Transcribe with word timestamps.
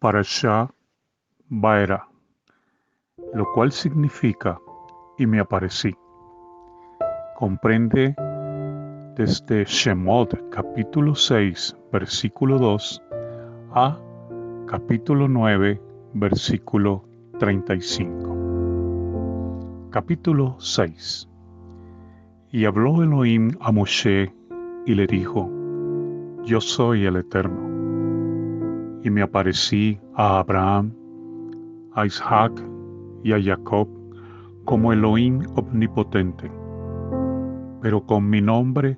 Parashá 0.00 0.68
Baera, 1.50 2.08
lo 3.34 3.44
cual 3.52 3.70
significa 3.70 4.58
y 5.18 5.26
me 5.26 5.40
aparecí. 5.40 5.94
Comprende 7.36 8.14
desde 9.14 9.66
Shemot 9.66 10.48
capítulo 10.48 11.14
6 11.14 11.76
versículo 11.92 12.58
2 12.58 13.02
a 13.74 14.00
capítulo 14.66 15.28
9 15.28 15.78
versículo 16.14 17.04
35. 17.38 19.90
Capítulo 19.90 20.58
6 20.58 21.28
Y 22.52 22.64
habló 22.64 23.02
Elohim 23.02 23.50
a 23.60 23.70
Moshe 23.70 24.34
y 24.86 24.94
le 24.94 25.06
dijo, 25.06 25.50
Yo 26.44 26.62
soy 26.62 27.04
el 27.04 27.16
Eterno 27.16 27.69
y 29.02 29.10
me 29.10 29.22
aparecí 29.22 29.98
a 30.14 30.40
Abraham, 30.40 30.92
a 31.94 32.06
Isaac 32.06 32.52
y 33.24 33.32
a 33.32 33.42
Jacob 33.42 33.88
como 34.64 34.92
Elohim 34.92 35.42
omnipotente. 35.56 36.50
Pero 37.80 38.04
con 38.04 38.28
mi 38.28 38.40
nombre, 38.40 38.96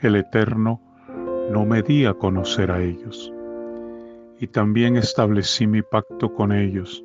el 0.00 0.16
Eterno, 0.16 0.80
no 1.50 1.64
me 1.64 1.82
di 1.82 2.06
a 2.06 2.14
conocer 2.14 2.70
a 2.70 2.82
ellos. 2.82 3.32
Y 4.40 4.46
también 4.46 4.96
establecí 4.96 5.66
mi 5.66 5.82
pacto 5.82 6.32
con 6.34 6.52
ellos 6.52 7.04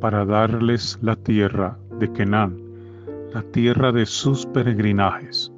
para 0.00 0.24
darles 0.24 0.98
la 1.02 1.16
tierra 1.16 1.78
de 1.98 2.12
Kenán, 2.12 2.56
la 3.32 3.42
tierra 3.42 3.92
de 3.92 4.04
sus 4.04 4.46
peregrinajes, 4.46 5.52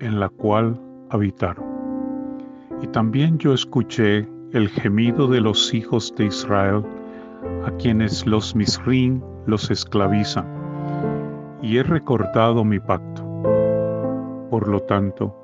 en 0.00 0.20
la 0.20 0.28
cual 0.28 0.78
habitaron. 1.10 1.64
Y 2.82 2.86
también 2.88 3.38
yo 3.38 3.54
escuché 3.54 4.28
el 4.52 4.70
gemido 4.70 5.28
de 5.28 5.42
los 5.42 5.74
hijos 5.74 6.14
de 6.16 6.24
Israel, 6.26 6.82
a 7.66 7.70
quienes 7.72 8.26
los 8.26 8.56
Misrim 8.56 9.20
los 9.44 9.70
esclavizan, 9.70 10.46
y 11.60 11.76
he 11.76 11.82
recordado 11.82 12.64
mi 12.64 12.80
pacto. 12.80 13.22
Por 14.50 14.68
lo 14.68 14.80
tanto, 14.80 15.36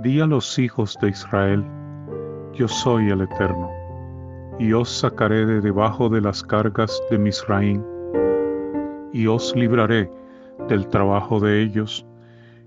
di 0.00 0.20
a 0.20 0.26
los 0.26 0.58
hijos 0.58 0.98
de 1.00 1.10
Israel, 1.10 1.64
yo 2.54 2.66
soy 2.66 3.08
el 3.10 3.20
Eterno, 3.20 3.70
y 4.58 4.72
os 4.72 4.88
sacaré 4.88 5.46
de 5.46 5.60
debajo 5.60 6.08
de 6.08 6.20
las 6.20 6.42
cargas 6.42 7.00
de 7.10 7.18
Misraim, 7.18 7.84
y 9.12 9.28
os 9.28 9.54
libraré 9.54 10.10
del 10.68 10.88
trabajo 10.88 11.38
de 11.38 11.62
ellos, 11.62 12.04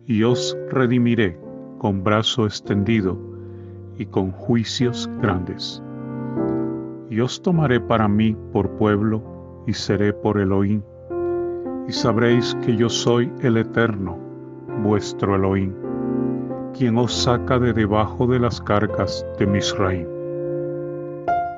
y 0.06 0.24
os 0.24 0.58
redimiré 0.72 1.38
con 1.78 2.06
brazo 2.06 2.46
extendido 2.46 3.27
y 3.98 4.06
con 4.06 4.32
juicios 4.32 5.10
grandes. 5.22 5.84
Y 7.10 7.20
os 7.20 7.42
tomaré 7.42 7.80
para 7.80 8.08
mí 8.08 8.36
por 8.52 8.70
pueblo 8.78 9.64
y 9.66 9.74
seré 9.74 10.14
por 10.14 10.40
Elohim, 10.40 10.82
y 11.88 11.92
sabréis 11.92 12.56
que 12.66 12.76
yo 12.76 12.90
soy 12.90 13.32
el 13.42 13.58
Eterno, 13.58 14.18
vuestro 14.84 15.36
Elohim, 15.36 15.74
quien 16.74 16.98
os 16.98 17.14
saca 17.14 17.60
de 17.60 17.74
debajo 17.74 18.28
de 18.28 18.40
las 18.40 18.62
cargas 18.62 19.26
de 19.40 19.48
Misraim. 19.48 20.08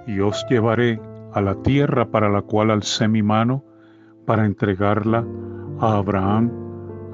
Y 0.07 0.19
os 0.19 0.45
llevaré 0.49 1.01
a 1.33 1.41
la 1.41 1.55
tierra 1.55 2.09
para 2.09 2.29
la 2.29 2.41
cual 2.41 2.71
alcé 2.71 3.07
mi 3.07 3.21
mano 3.21 3.63
para 4.25 4.45
entregarla 4.45 5.25
a 5.79 5.97
Abraham, 5.97 6.51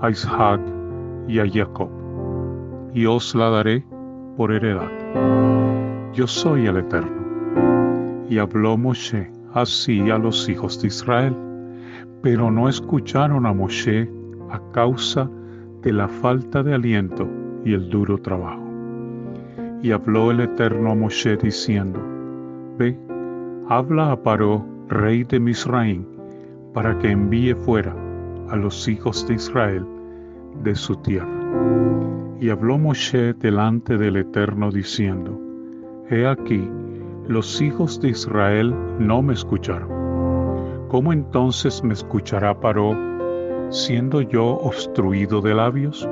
a 0.02 0.10
Isaac 0.10 0.62
y 1.28 1.40
a 1.40 1.50
Jacob, 1.50 1.90
y 2.94 3.06
os 3.06 3.34
la 3.36 3.50
daré 3.50 3.86
por 4.38 4.52
heredad. 4.54 5.05
Yo 6.14 6.28
soy 6.28 6.66
el 6.68 6.78
Eterno. 6.78 7.26
Y 8.30 8.38
habló 8.38 8.78
Moshe 8.78 9.30
así 9.54 10.10
a 10.10 10.18
los 10.18 10.48
hijos 10.48 10.82
de 10.82 10.88
Israel, 10.88 11.36
pero 12.22 12.50
no 12.50 12.70
escucharon 12.70 13.46
a 13.46 13.54
Moshe 13.54 14.10
a 14.50 14.60
causa 14.72 15.30
de 15.82 15.94
la 15.94 16.08
falta 16.08 16.64
de 16.64 16.74
aliento 16.74 17.28
y 17.64 17.74
el 17.74 17.90
duro 17.90 18.18
trabajo. 18.18 18.64
Y 19.82 19.92
habló 19.92 20.32
el 20.32 20.40
Eterno 20.40 20.92
a 20.92 20.96
Moshe 20.96 21.38
diciendo, 21.38 22.00
Ve, 22.78 22.98
habla 23.70 24.14
a 24.14 24.24
Paró, 24.24 24.66
rey 24.88 25.24
de 25.24 25.40
Misraim, 25.40 26.06
para 26.74 26.98
que 27.00 27.12
envíe 27.12 27.54
fuera 27.56 27.96
a 28.50 28.56
los 28.56 28.88
hijos 28.88 29.28
de 29.28 29.36
Israel 29.36 29.86
de 30.64 30.76
su 30.76 30.96
tierra. 30.98 31.35
Y 32.40 32.50
habló 32.50 32.78
Moshe 32.78 33.34
delante 33.34 33.98
del 33.98 34.18
Eterno 34.18 34.72
diciendo, 34.72 35.40
He 36.10 36.28
aquí, 36.28 36.70
los 37.28 37.60
hijos 37.62 38.00
de 38.00 38.10
Israel 38.10 38.76
no 39.00 39.22
me 39.24 39.34
escucharon. 39.34 39.90
¿Cómo 40.90 41.12
entonces 41.12 41.84
me 41.84 41.94
escuchará 41.94 42.60
Paró, 42.60 42.96
siendo 43.72 44.22
yo 44.22 44.46
obstruido 44.46 45.42
de 45.42 45.56
labios? 45.56 46.08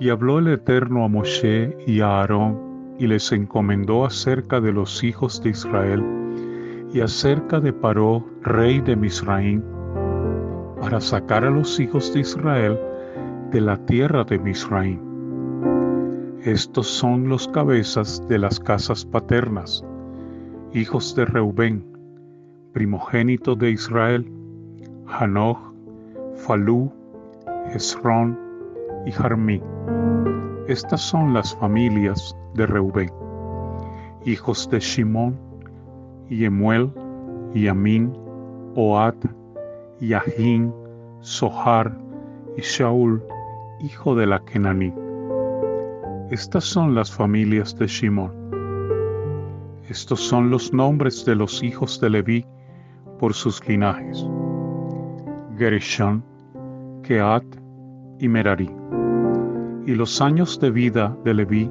Y 0.00 0.08
habló 0.08 0.40
el 0.40 0.48
Eterno 0.48 1.04
a 1.04 1.08
Moshe 1.08 1.76
y 1.86 2.00
a 2.00 2.20
Aarón, 2.20 2.96
y 2.98 3.06
les 3.06 3.30
encomendó 3.30 4.04
acerca 4.04 4.60
de 4.60 4.72
los 4.72 5.04
hijos 5.04 5.40
de 5.42 5.50
Israel, 5.50 6.04
y 6.92 7.00
acerca 7.00 7.60
de 7.60 7.72
Paró, 7.72 8.26
rey 8.42 8.80
de 8.80 8.96
Misraim, 8.96 9.62
para 10.80 11.00
sacar 11.00 11.44
a 11.44 11.50
los 11.50 11.78
hijos 11.78 12.12
de 12.12 12.20
Israel 12.20 12.78
de 13.50 13.60
la 13.60 13.76
tierra 13.86 14.24
de 14.24 14.38
Misraim 14.38 15.10
estos 16.44 16.86
son 16.86 17.28
los 17.28 17.46
cabezas 17.48 18.26
de 18.26 18.38
las 18.38 18.58
casas 18.58 19.04
paternas, 19.04 19.84
hijos 20.72 21.14
de 21.14 21.26
Reubén, 21.26 21.84
primogénito 22.72 23.54
de 23.54 23.72
Israel, 23.72 24.26
Hanoch, 25.06 25.58
Falú, 26.36 26.90
Hezrón 27.74 28.38
y 29.04 29.12
Jarmí. 29.12 29.60
Estas 30.66 31.02
son 31.02 31.34
las 31.34 31.54
familias 31.56 32.34
de 32.54 32.66
Reubén, 32.66 33.12
hijos 34.24 34.66
de 34.70 34.80
Shimón, 34.80 35.38
Yemuel, 36.30 36.90
Yamin, 37.52 38.16
Oad, 38.76 39.16
Yahin, 40.00 40.72
Sohar 41.20 41.94
y 42.56 42.62
Shaul, 42.62 43.22
hijo 43.82 44.14
de 44.14 44.26
la 44.26 44.38
Kenaní. 44.44 44.92
Estas 46.30 46.64
son 46.64 46.94
las 46.94 47.10
familias 47.10 47.76
de 47.76 47.86
Shimón. 47.86 48.32
Estos 49.88 50.20
son 50.20 50.50
los 50.50 50.72
nombres 50.72 51.24
de 51.24 51.34
los 51.34 51.62
hijos 51.62 52.00
de 52.00 52.10
Leví 52.10 52.46
por 53.18 53.34
sus 53.34 53.66
linajes. 53.66 54.26
Gereshon, 55.56 56.22
Keat 57.02 57.44
y 58.18 58.28
Merari. 58.28 58.70
Y 59.86 59.94
los 59.94 60.20
años 60.20 60.60
de 60.60 60.70
vida 60.70 61.16
de 61.24 61.34
Leví 61.34 61.70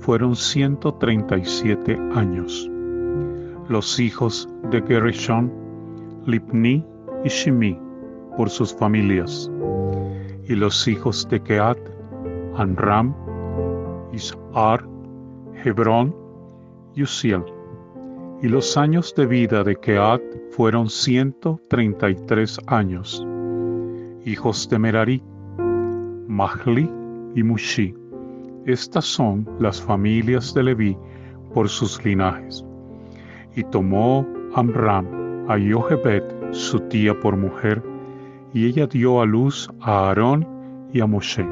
fueron 0.00 0.36
137 0.36 1.98
años. 2.14 2.70
Los 3.68 3.98
hijos 3.98 4.48
de 4.70 4.82
Gereshon, 4.82 5.50
Lipni 6.26 6.84
y 7.24 7.28
Shimi 7.28 7.78
por 8.36 8.50
sus 8.50 8.74
familias. 8.74 9.50
Y 10.46 10.54
los 10.54 10.86
hijos 10.86 11.26
de 11.30 11.40
Keat, 11.40 11.78
Anram 12.56 13.14
Isar, 14.12 14.86
Hebrón 15.64 16.14
y 16.94 17.02
Uziel. 17.02 17.42
Y 18.42 18.48
los 18.48 18.76
años 18.76 19.14
de 19.16 19.26
vida 19.26 19.64
de 19.64 19.74
Keat 19.76 20.20
fueron 20.50 20.88
ciento 20.88 21.58
treinta 21.68 22.10
y 22.10 22.14
tres 22.26 22.58
años. 22.66 23.26
Hijos 24.24 24.68
de 24.68 24.78
Merari, 24.78 25.22
Mahli 26.28 26.90
y 27.34 27.42
Mushi. 27.42 27.94
Estas 28.66 29.04
son 29.04 29.48
las 29.58 29.80
familias 29.80 30.54
de 30.54 30.62
Leví 30.62 30.96
por 31.52 31.68
sus 31.68 32.02
linajes. 32.04 32.64
Y 33.56 33.62
tomó 33.64 34.26
Amram 34.54 35.06
a 35.48 35.58
Yohebet, 35.58 36.24
su 36.52 36.80
tía 36.80 37.18
por 37.20 37.36
mujer, 37.36 37.82
y 38.54 38.66
ella 38.66 38.86
dio 38.86 39.20
a 39.20 39.26
luz 39.26 39.68
a 39.80 40.08
Aarón 40.08 40.46
y 40.92 41.00
a 41.00 41.06
Moshe 41.06 41.44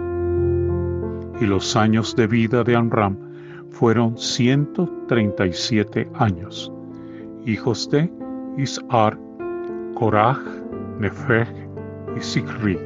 y 1.43 1.47
los 1.47 1.75
años 1.75 2.15
de 2.15 2.29
vida 2.29 2.63
de 2.63 2.77
Amram 2.77 3.17
fueron 3.71 4.17
137 4.17 6.09
años. 6.15 6.73
Hijos 7.45 7.91
de 7.91 8.09
Isar, 8.57 9.19
Korach, 9.95 10.39
Nefeg 11.01 11.49
y 12.17 12.21
Sikri. 12.21 12.79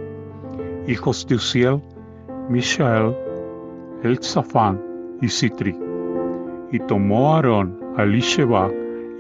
Hijos 0.89 1.27
de 1.27 1.35
Uziel, 1.35 1.83
Mishael, 2.49 3.15
Elzafán 4.03 4.81
y 5.21 5.29
Sitri. 5.29 5.79
Y 6.73 6.79
tomó 6.81 7.35
Aarón 7.35 7.79
a 7.99 8.05
Elisheba, 8.05 8.71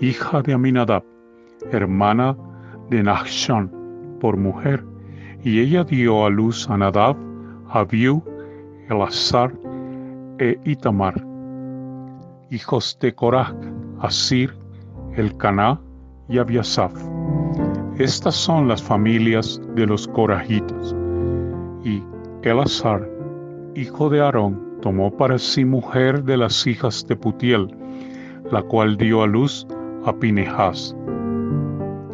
hija 0.01 0.41
de 0.41 0.55
Aminadab, 0.55 1.05
hermana 1.73 2.35
de 2.89 3.03
Nachshon, 3.03 3.71
por 4.19 4.37
mujer, 4.37 4.85
y 5.43 5.61
ella 5.61 5.85
dio 5.85 6.27
a 6.27 6.31
luz 6.31 6.69
a 6.69 6.77
Nadab, 6.77 7.17
Abiú 7.69 8.23
Elazar 8.89 9.53
e 10.39 10.57
Itamar, 10.65 11.15
hijos 12.51 12.97
de 13.01 13.13
Corach, 13.13 13.55
Asir, 14.01 14.55
Elcaná 15.17 15.81
y 16.29 16.39
Abiasaf. 16.39 16.93
Estas 17.99 18.35
son 18.35 18.69
las 18.69 18.83
familias 18.83 19.61
de 19.75 19.87
los 19.87 20.07
corajitas. 20.09 20.95
Y 21.83 22.03
Elazar, 22.43 23.09
hijo 23.75 24.09
de 24.09 24.21
Aarón, 24.21 24.79
tomó 24.83 25.11
para 25.17 25.39
sí 25.39 25.65
mujer 25.65 26.23
de 26.23 26.37
las 26.37 26.67
hijas 26.67 27.05
de 27.09 27.17
Putiel, 27.17 27.69
la 28.53 28.62
cual 28.62 28.97
dio 28.97 29.23
a 29.23 29.27
luz 29.27 29.67
a 30.05 30.12
Pinehas. 30.12 30.95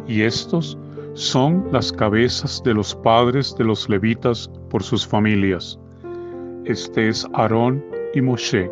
Y 0.07 0.21
estos 0.21 0.77
son 1.13 1.67
las 1.71 1.91
cabezas 1.91 2.61
de 2.63 2.73
los 2.73 2.95
padres 2.95 3.55
de 3.55 3.63
los 3.63 3.87
levitas 3.87 4.49
por 4.69 4.81
sus 4.81 5.05
familias. 5.05 5.79
Este 6.65 7.07
es 7.07 7.27
Aarón 7.33 7.83
y 8.15 8.21
Moshe, 8.21 8.71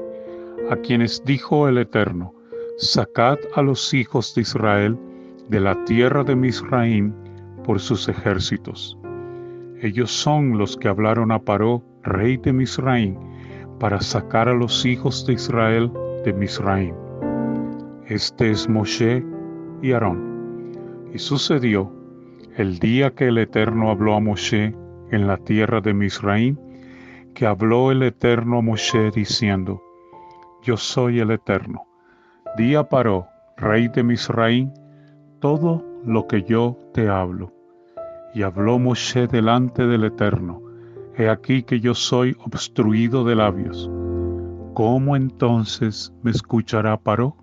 a 0.72 0.76
quienes 0.78 1.24
dijo 1.24 1.68
el 1.68 1.78
Eterno, 1.78 2.34
sacad 2.78 3.38
a 3.56 3.62
los 3.62 3.94
hijos 3.94 4.34
de 4.34 4.42
Israel 4.42 4.98
de 5.50 5.60
la 5.60 5.84
tierra 5.86 6.24
de 6.24 6.36
Misraim 6.36 7.14
por 7.64 7.80
sus 7.80 8.10
ejércitos. 8.10 8.98
Ellos 9.80 10.12
son 10.12 10.58
los 10.58 10.78
que 10.78 10.88
hablaron 10.88 11.32
a 11.32 11.40
Paró, 11.40 11.84
rey 12.02 12.38
de 12.38 12.54
Misraim, 12.54 13.18
para 13.80 14.02
sacar 14.02 14.50
a 14.50 14.54
los 14.54 14.86
hijos 14.86 15.26
de 15.28 15.34
Israel 15.34 15.92
de 16.26 16.34
Misraim. 16.34 16.96
Este 18.08 18.50
es 18.50 18.68
Moshe 18.68 19.24
y 19.84 19.92
Aarón. 19.92 20.32
Y 21.14 21.20
sucedió 21.20 22.01
el 22.58 22.80
día 22.80 23.12
que 23.12 23.28
el 23.28 23.38
Eterno 23.38 23.92
habló 23.92 24.16
a 24.16 24.20
Moshe 24.20 24.76
en 25.12 25.28
la 25.28 25.38
tierra 25.38 25.82
de 25.82 25.94
Misraim, 25.94 26.58
que 27.34 27.46
habló 27.46 27.92
el 27.92 28.04
Eterno 28.04 28.58
a 28.58 28.62
Moshe 28.62 29.12
diciendo, 29.12 29.82
Yo 30.62 30.78
soy 30.78 31.20
el 31.20 31.32
Eterno. 31.32 31.86
Di 32.58 32.76
a 32.76 32.84
Paró, 32.84 33.28
rey 33.58 33.88
de 33.88 34.04
Misraim, 34.04 34.72
todo 35.40 35.86
lo 36.06 36.28
que 36.28 36.44
yo 36.44 36.78
te 36.94 37.08
hablo. 37.08 37.54
Y 38.34 38.44
habló 38.44 38.80
Moshe 38.80 39.28
delante 39.28 39.88
del 39.88 40.04
Eterno, 40.04 40.62
He 41.18 41.30
aquí 41.30 41.64
que 41.64 41.80
yo 41.80 41.94
soy 41.94 42.36
obstruido 42.46 43.26
de 43.26 43.36
labios. 43.36 43.90
¿Cómo 44.74 45.16
entonces 45.18 46.14
me 46.24 46.32
escuchará 46.32 46.98
Paró? 46.98 47.36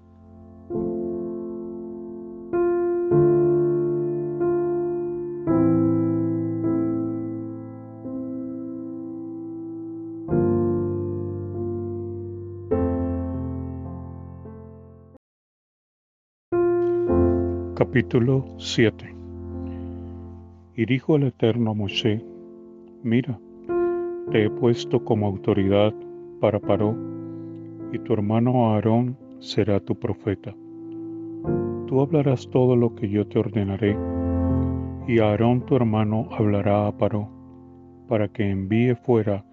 Capítulo 17.79 18.45
7 18.59 19.15
Y 20.75 20.85
dijo 20.85 21.15
el 21.15 21.29
Eterno 21.29 21.71
a 21.71 21.75
Moshe, 21.75 22.21
Mira, 23.05 23.39
te 24.33 24.47
he 24.47 24.51
puesto 24.51 25.05
como 25.05 25.29
autoridad 25.29 25.95
para 26.41 26.59
Paró, 26.59 26.97
y 27.93 28.01
tu 28.01 28.15
hermano 28.15 28.73
Aarón 28.73 29.17
será 29.39 29.79
tu 29.79 29.95
profeta. 29.95 30.57
Tú 31.87 32.01
hablarás 32.01 32.51
todo 32.51 32.75
lo 32.75 32.97
que 32.97 33.09
yo 33.09 33.29
te 33.29 33.39
ordenaré, 33.39 33.97
y 35.07 35.21
Aarón 35.21 35.65
tu 35.65 35.77
hermano 35.77 36.29
hablará 36.33 36.89
a 36.89 36.99
Paró, 36.99 37.29
para 38.09 38.27
que 38.27 38.51
envíe 38.51 38.97
fuera 38.97 39.45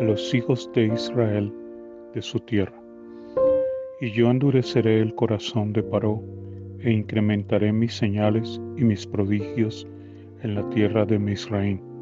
a 0.00 0.04
los 0.04 0.34
hijos 0.34 0.70
de 0.74 0.88
Israel 0.88 1.50
de 2.12 2.20
su 2.20 2.40
tierra. 2.40 2.78
Y 4.02 4.10
yo 4.10 4.30
endureceré 4.30 5.00
el 5.00 5.14
corazón 5.14 5.72
de 5.72 5.82
Paró, 5.82 6.22
e 6.84 6.92
incrementaré 6.92 7.72
mis 7.72 7.94
señales 7.94 8.60
y 8.76 8.84
mis 8.84 9.06
prodigios 9.06 9.86
en 10.42 10.54
la 10.54 10.68
tierra 10.70 11.04
de 11.04 11.18
Misraim 11.18 11.94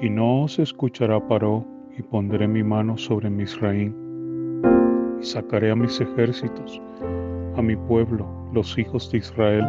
y 0.00 0.10
no 0.10 0.46
se 0.46 0.62
escuchará 0.62 1.18
Paró, 1.26 1.64
y 1.98 2.02
pondré 2.02 2.46
mi 2.46 2.62
mano 2.62 2.98
sobre 2.98 3.30
Misraim, 3.30 3.94
y 5.18 5.24
sacaré 5.24 5.70
a 5.70 5.76
mis 5.76 5.98
ejércitos, 5.98 6.82
a 7.56 7.62
mi 7.62 7.74
pueblo, 7.76 8.26
los 8.52 8.76
hijos 8.76 9.10
de 9.10 9.18
Israel, 9.18 9.64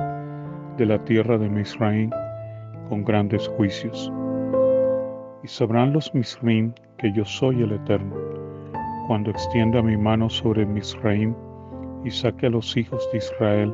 de 0.78 0.86
la 0.86 1.02
tierra 1.06 1.38
de 1.38 1.50
Misraim, 1.50 2.10
con 2.90 3.06
grandes 3.06 3.48
juicios. 3.48 4.12
Y 5.44 5.48
sabrán 5.48 5.94
los 5.94 6.14
Misraim 6.14 6.74
que 6.98 7.14
yo 7.14 7.24
soy 7.24 7.62
el 7.62 7.72
Eterno, 7.72 8.16
cuando 9.08 9.32
extienda 9.32 9.82
mi 9.82 9.96
mano 9.96 10.30
sobre 10.30 10.66
Misraim 10.66 11.34
y 12.04 12.12
saque 12.12 12.48
a 12.48 12.50
los 12.50 12.76
hijos 12.76 13.08
de 13.14 13.20
Israel 13.20 13.74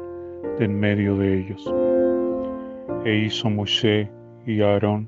de 0.58 0.66
en 0.66 0.80
medio 0.80 1.18
de 1.18 1.40
ellos. 1.40 1.74
E 3.06 3.16
hizo 3.16 3.50
Moshe 3.50 4.10
y 4.46 4.62
Aarón 4.62 5.08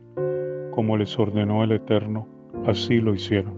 como 0.76 0.98
les 0.98 1.18
ordenó 1.18 1.64
el 1.64 1.72
Eterno, 1.72 2.28
así 2.66 3.00
lo 3.00 3.16
hicieron. 3.16 3.54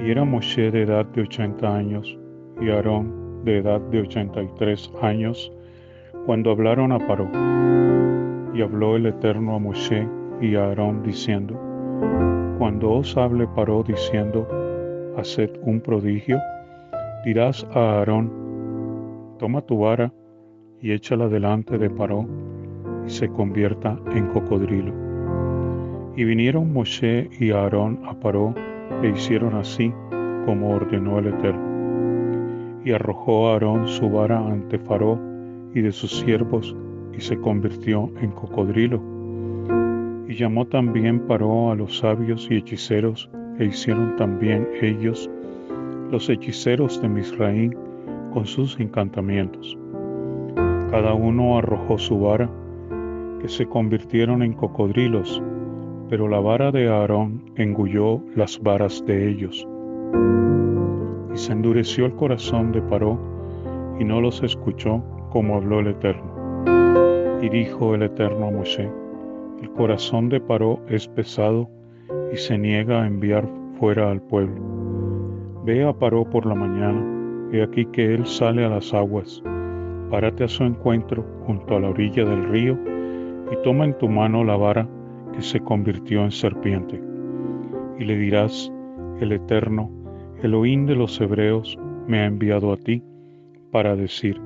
Y 0.00 0.10
era 0.12 0.24
Moshe 0.24 0.70
de 0.70 0.82
edad 0.82 1.04
de 1.06 1.22
ochenta 1.22 1.74
años 1.74 2.16
y 2.60 2.70
Aarón 2.70 3.44
de 3.44 3.58
edad 3.58 3.80
de 3.80 4.00
ochenta 4.00 4.40
y 4.40 4.48
tres 4.56 4.90
años 5.02 5.52
cuando 6.26 6.52
hablaron 6.52 6.92
a 6.92 6.98
Paró. 6.98 7.28
Y 8.54 8.62
habló 8.62 8.96
el 8.96 9.06
Eterno 9.06 9.56
a 9.56 9.58
Moshe 9.58 10.06
y 10.40 10.54
a 10.54 10.66
Aarón 10.66 11.02
diciendo, 11.02 11.54
Cuando 12.58 12.92
os 12.92 13.16
hable 13.16 13.48
Paró 13.48 13.82
diciendo, 13.82 14.46
Haced 15.16 15.50
un 15.62 15.80
prodigio, 15.80 16.38
dirás 17.24 17.66
a 17.74 17.98
Aarón, 17.98 18.30
Toma 19.38 19.60
tu 19.62 19.78
vara 19.78 20.12
y 20.80 20.92
échala 20.92 21.28
delante 21.28 21.78
de 21.78 21.90
Paró 21.90 22.26
y 23.06 23.10
se 23.10 23.28
convierta 23.28 23.98
en 24.14 24.26
cocodrilo 24.28 25.10
y 26.20 26.24
vinieron 26.24 26.70
Moshe 26.70 27.30
y 27.38 27.50
Aarón 27.50 28.00
a 28.04 28.12
Paró 28.12 28.54
e 29.02 29.08
hicieron 29.08 29.54
así 29.54 29.90
como 30.44 30.74
ordenó 30.74 31.18
el 31.18 31.28
Eterno. 31.28 32.82
Y 32.84 32.92
arrojó 32.92 33.48
Aarón 33.48 33.88
su 33.88 34.10
vara 34.10 34.38
ante 34.38 34.78
Faró 34.78 35.18
y 35.74 35.80
de 35.80 35.92
sus 35.92 36.18
siervos 36.20 36.76
y 37.16 37.22
se 37.22 37.40
convirtió 37.40 38.10
en 38.20 38.32
cocodrilo. 38.32 39.00
Y 40.28 40.34
llamó 40.34 40.66
también 40.66 41.20
Paró 41.20 41.70
a 41.70 41.74
los 41.74 41.96
sabios 41.96 42.46
y 42.50 42.56
hechiceros 42.56 43.30
e 43.58 43.64
hicieron 43.64 44.16
también 44.16 44.68
ellos 44.82 45.30
los 46.10 46.28
hechiceros 46.28 47.00
de 47.00 47.08
Misraín 47.08 47.74
con 48.34 48.44
sus 48.44 48.78
encantamientos. 48.78 49.79
Cada 50.90 51.14
uno 51.14 51.58
arrojó 51.58 51.98
su 51.98 52.20
vara, 52.20 52.50
que 53.40 53.48
se 53.48 53.66
convirtieron 53.66 54.42
en 54.42 54.52
cocodrilos 54.52 55.42
pero 56.10 56.26
la 56.26 56.40
vara 56.40 56.72
de 56.72 56.88
Aarón 56.88 57.52
engulló 57.54 58.20
las 58.34 58.60
varas 58.60 59.02
de 59.06 59.30
ellos. 59.30 59.66
Y 61.32 61.38
se 61.38 61.52
endureció 61.52 62.04
el 62.04 62.16
corazón 62.16 62.72
de 62.72 62.82
Paró, 62.82 63.16
y 64.00 64.04
no 64.04 64.20
los 64.20 64.42
escuchó 64.42 65.02
como 65.30 65.54
habló 65.54 65.78
el 65.78 65.86
Eterno. 65.86 67.38
Y 67.40 67.48
dijo 67.48 67.94
el 67.94 68.02
Eterno 68.02 68.48
a 68.48 68.50
Moshe, 68.50 68.90
el 69.62 69.70
corazón 69.70 70.28
de 70.28 70.40
Paró 70.40 70.80
es 70.88 71.06
pesado 71.06 71.70
y 72.32 72.36
se 72.36 72.58
niega 72.58 73.02
a 73.02 73.06
enviar 73.06 73.48
fuera 73.78 74.10
al 74.10 74.20
pueblo. 74.20 74.60
Ve 75.64 75.84
a 75.84 75.92
Paró 75.92 76.28
por 76.28 76.44
la 76.44 76.56
mañana, 76.56 77.48
he 77.52 77.62
aquí 77.62 77.86
que 77.86 78.14
él 78.14 78.26
sale 78.26 78.64
a 78.64 78.68
las 78.68 78.92
aguas. 78.92 79.40
Párate 80.10 80.44
a 80.44 80.48
su 80.48 80.64
encuentro 80.64 81.24
junto 81.46 81.76
a 81.76 81.80
la 81.80 81.90
orilla 81.90 82.24
del 82.24 82.48
río 82.48 82.76
y 83.52 83.62
toma 83.62 83.84
en 83.84 83.96
tu 83.98 84.08
mano 84.08 84.42
la 84.42 84.56
vara 84.56 84.88
que 85.32 85.40
se 85.40 85.60
convirtió 85.60 86.24
en 86.24 86.32
serpiente. 86.32 87.00
Y 87.98 88.04
le 88.04 88.16
dirás, 88.16 88.72
el 89.20 89.32
Eterno, 89.32 89.90
Elohim 90.42 90.86
de 90.86 90.96
los 90.96 91.20
Hebreos, 91.20 91.78
me 92.08 92.20
ha 92.20 92.26
enviado 92.26 92.72
a 92.72 92.76
ti 92.76 93.02
para 93.70 93.94
decir, 93.94 94.40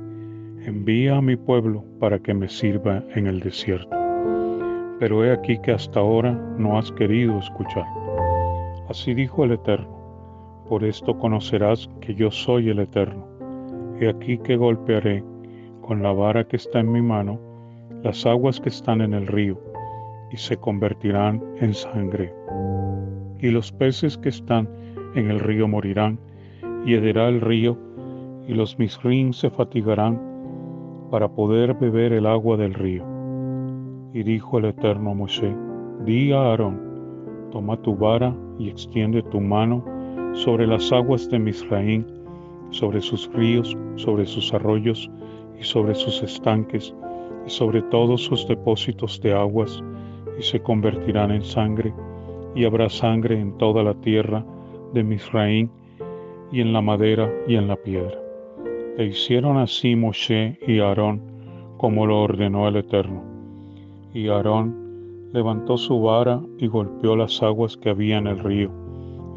envía 0.66 1.16
a 1.16 1.22
mi 1.22 1.36
pueblo 1.36 1.84
para 1.98 2.18
que 2.18 2.34
me 2.34 2.48
sirva 2.48 3.02
en 3.14 3.26
el 3.26 3.40
desierto. 3.40 3.96
Pero 4.98 5.24
he 5.24 5.32
aquí 5.32 5.58
que 5.58 5.72
hasta 5.72 6.00
ahora 6.00 6.32
no 6.58 6.78
has 6.78 6.92
querido 6.92 7.38
escuchar. 7.38 7.84
Así 8.88 9.14
dijo 9.14 9.44
el 9.44 9.52
Eterno, 9.52 9.88
por 10.68 10.84
esto 10.84 11.18
conocerás 11.18 11.88
que 12.00 12.14
yo 12.14 12.30
soy 12.30 12.68
el 12.68 12.80
Eterno. 12.80 13.26
He 13.98 14.08
aquí 14.08 14.38
que 14.38 14.56
golpearé 14.56 15.24
con 15.84 16.02
la 16.02 16.12
vara 16.12 16.44
que 16.44 16.56
está 16.56 16.80
en 16.80 16.90
mi 16.90 17.02
mano 17.02 17.38
las 18.02 18.24
aguas 18.26 18.58
que 18.60 18.70
están 18.70 19.00
en 19.00 19.12
el 19.12 19.26
río 19.26 19.58
y 20.30 20.36
se 20.36 20.56
convertirán 20.56 21.42
en 21.60 21.74
sangre. 21.74 22.34
Y 23.38 23.50
los 23.50 23.70
peces 23.70 24.16
que 24.16 24.30
están 24.30 24.68
en 25.14 25.30
el 25.30 25.40
río 25.40 25.68
morirán, 25.68 26.18
y 26.84 26.94
hederá 26.94 27.28
el 27.28 27.40
río, 27.40 27.78
y 28.48 28.54
los 28.54 28.78
misrim 28.78 29.32
se 29.32 29.48
fatigarán 29.50 30.20
para 31.10 31.28
poder 31.28 31.74
beber 31.74 32.12
el 32.12 32.26
agua 32.26 32.56
del 32.56 32.74
río. 32.74 33.04
Y 34.12 34.22
dijo 34.22 34.58
el 34.58 34.66
Eterno 34.66 35.10
a 35.10 35.14
Moshe, 35.14 35.54
di 36.04 36.32
a 36.32 36.38
Aarón, 36.38 36.80
toma 37.52 37.76
tu 37.82 37.96
vara 37.96 38.34
y 38.58 38.68
extiende 38.68 39.22
tu 39.22 39.40
mano 39.40 39.84
sobre 40.32 40.66
las 40.66 40.92
aguas 40.92 41.28
de 41.30 41.38
Misraín, 41.38 42.06
sobre 42.70 43.00
sus 43.00 43.30
ríos, 43.32 43.76
sobre 43.96 44.26
sus 44.26 44.52
arroyos 44.52 45.10
y 45.58 45.64
sobre 45.64 45.94
sus 45.94 46.22
estanques, 46.22 46.94
y 47.46 47.50
sobre 47.50 47.82
todos 47.82 48.22
sus 48.22 48.46
depósitos 48.48 49.20
de 49.20 49.32
aguas, 49.32 49.82
y 50.38 50.42
se 50.42 50.60
convertirán 50.60 51.30
en 51.30 51.44
sangre, 51.44 51.92
y 52.54 52.64
habrá 52.64 52.88
sangre 52.88 53.38
en 53.38 53.56
toda 53.58 53.82
la 53.82 53.94
tierra 53.94 54.44
de 54.92 55.02
Misraín, 55.02 55.70
y 56.52 56.60
en 56.60 56.72
la 56.72 56.80
madera 56.80 57.32
y 57.48 57.56
en 57.56 57.68
la 57.68 57.76
piedra. 57.76 58.16
E 58.96 59.06
hicieron 59.06 59.56
así 59.56 59.96
Moshe 59.96 60.58
y 60.66 60.78
Aarón, 60.78 61.20
como 61.78 62.06
lo 62.06 62.22
ordenó 62.22 62.68
el 62.68 62.76
Eterno. 62.76 63.24
Y 64.12 64.28
Aarón 64.28 65.30
levantó 65.32 65.76
su 65.76 66.00
vara 66.00 66.40
y 66.58 66.68
golpeó 66.68 67.16
las 67.16 67.42
aguas 67.42 67.76
que 67.76 67.90
había 67.90 68.18
en 68.18 68.28
el 68.28 68.38
río, 68.38 68.70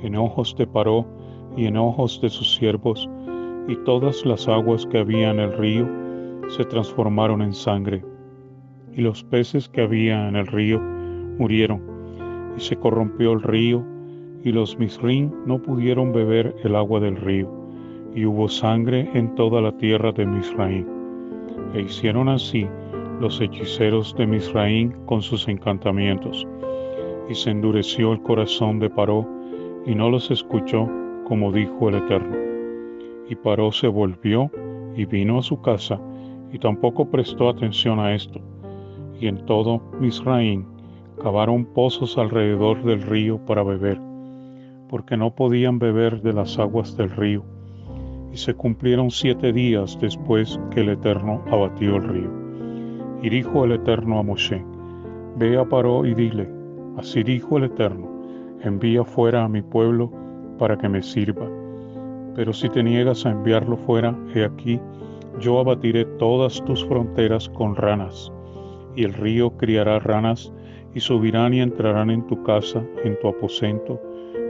en 0.04 0.16
ojos 0.16 0.56
de 0.58 0.68
Paró 0.68 1.08
y 1.56 1.66
en 1.66 1.76
ojos 1.76 2.22
de 2.22 2.30
sus 2.30 2.56
siervos, 2.56 3.10
y 3.68 3.76
todas 3.78 4.24
las 4.24 4.48
aguas 4.48 4.86
que 4.86 5.00
había 5.00 5.32
en 5.32 5.40
el 5.40 5.58
río 5.58 6.07
se 6.50 6.66
transformaron 6.66 7.42
en 7.42 7.54
sangre, 7.54 8.04
y 8.94 9.02
los 9.02 9.24
peces 9.24 9.70
que 9.70 9.82
había 9.82 10.28
en 10.28 10.36
el 10.36 10.48
río 10.48 10.80
murieron, 11.38 11.82
y 12.58 12.62
se 12.62 12.76
corrompió 12.76 13.34
el 13.34 13.42
río, 13.42 13.84
y 14.44 14.52
los 14.52 14.78
misrín 14.80 15.34
no 15.46 15.62
pudieron 15.62 16.14
beber 16.14 16.56
el 16.64 16.76
agua 16.76 17.00
del 17.00 17.18
río, 17.18 17.50
y 18.16 18.26
hubo 18.26 18.48
sangre 18.48 19.10
en 19.14 19.36
toda 19.36 19.62
la 19.62 19.72
tierra 19.78 20.12
de 20.12 20.26
Misraín. 20.26 20.88
E 21.74 21.82
hicieron 21.82 22.30
así 22.30 22.68
los 23.20 23.42
hechiceros 23.42 24.16
de 24.16 24.26
Misraín 24.26 24.92
con 25.06 25.22
sus 25.22 25.48
encantamientos, 25.48 26.48
y 27.30 27.36
se 27.36 27.52
endureció 27.52 28.14
el 28.14 28.22
corazón 28.22 28.80
de 28.80 28.90
Paró, 28.90 29.28
y 29.86 29.96
no 29.96 30.10
los 30.10 30.32
escuchó 30.32 30.90
como 31.26 31.52
dijo 31.52 31.90
el 31.90 31.96
Eterno. 31.96 32.36
Y 33.30 33.36
Paró 33.36 33.72
se 33.72 33.88
volvió 33.88 34.50
y 34.96 35.06
vino 35.06 35.40
a 35.40 35.44
su 35.44 35.62
casa, 35.62 36.00
y 36.52 36.60
tampoco 36.60 37.10
prestó 37.10 37.50
atención 37.50 38.00
a 38.00 38.14
esto. 38.14 38.40
Y 39.20 39.28
en 39.28 39.46
todo 39.46 39.82
Misraín 40.00 40.66
cavaron 41.22 41.66
pozos 41.66 42.18
alrededor 42.18 42.84
del 42.84 43.02
río 43.02 43.40
para 43.46 43.64
beber, 43.64 44.00
porque 44.90 45.18
no 45.18 45.34
podían 45.34 45.80
beber 45.80 46.22
de 46.22 46.34
las 46.34 46.60
aguas 46.60 46.96
del 46.96 47.10
río. 47.10 47.44
Y 48.32 48.38
se 48.38 48.54
cumplieron 48.54 49.10
siete 49.10 49.52
días 49.52 49.98
después 50.00 50.60
que 50.72 50.82
el 50.82 50.90
Eterno 50.90 51.42
abatió 51.52 51.96
el 51.96 52.04
río. 52.04 52.32
Y 53.24 53.30
dijo 53.30 53.66
el 53.66 53.72
Eterno 53.72 54.20
a 54.20 54.24
Moshe, 54.24 54.64
Ve 55.38 55.58
a 55.58 55.66
Paró 55.66 56.06
y 56.06 56.14
dile, 56.14 56.48
así 56.98 57.24
dijo 57.24 57.58
el 57.58 57.66
Eterno, 57.66 58.08
envía 58.62 59.04
fuera 59.04 59.44
a 59.44 59.50
mi 59.50 59.62
pueblo 59.62 60.12
para 60.58 60.78
que 60.78 60.90
me 60.90 61.02
sirva. 61.02 61.48
Pero 62.36 62.54
si 62.54 62.70
te 62.70 62.84
niegas 62.84 63.26
a 63.26 63.32
enviarlo 63.32 63.78
fuera, 63.78 64.16
he 64.34 64.44
aquí, 64.44 64.80
yo 65.40 65.60
abatiré 65.60 66.06
todas 66.18 66.64
tus 66.66 66.86
fronteras 66.86 67.50
con 67.50 67.76
ranas, 67.76 68.32
y 68.96 69.04
el 69.04 69.14
río 69.14 69.56
criará 69.58 70.00
ranas, 70.00 70.52
y 70.94 71.00
subirán 71.00 71.54
y 71.54 71.62
entrarán 71.62 72.10
en 72.10 72.26
tu 72.28 72.42
casa, 72.44 72.84
en 73.04 73.20
tu 73.20 73.28
aposento, 73.28 74.02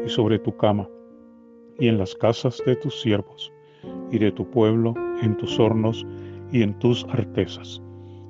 y 0.05 0.09
sobre 0.09 0.39
tu 0.39 0.55
cama, 0.55 0.87
y 1.79 1.87
en 1.87 1.97
las 1.97 2.15
casas 2.15 2.61
de 2.65 2.75
tus 2.77 3.01
siervos, 3.01 3.51
y 4.11 4.19
de 4.19 4.31
tu 4.31 4.49
pueblo, 4.49 4.93
en 5.21 5.35
tus 5.37 5.59
hornos, 5.59 6.05
y 6.51 6.61
en 6.61 6.77
tus 6.79 7.05
artesas. 7.09 7.81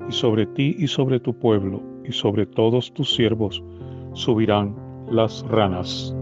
Y 0.09 0.11
sobre 0.11 0.45
ti 0.47 0.75
y 0.79 0.87
sobre 0.87 1.19
tu 1.19 1.37
pueblo, 1.37 1.81
y 2.03 2.11
sobre 2.11 2.45
todos 2.45 2.91
tus 2.93 3.13
siervos, 3.13 3.63
subirán 4.13 4.75
las 5.11 5.45
ranas. 5.47 6.15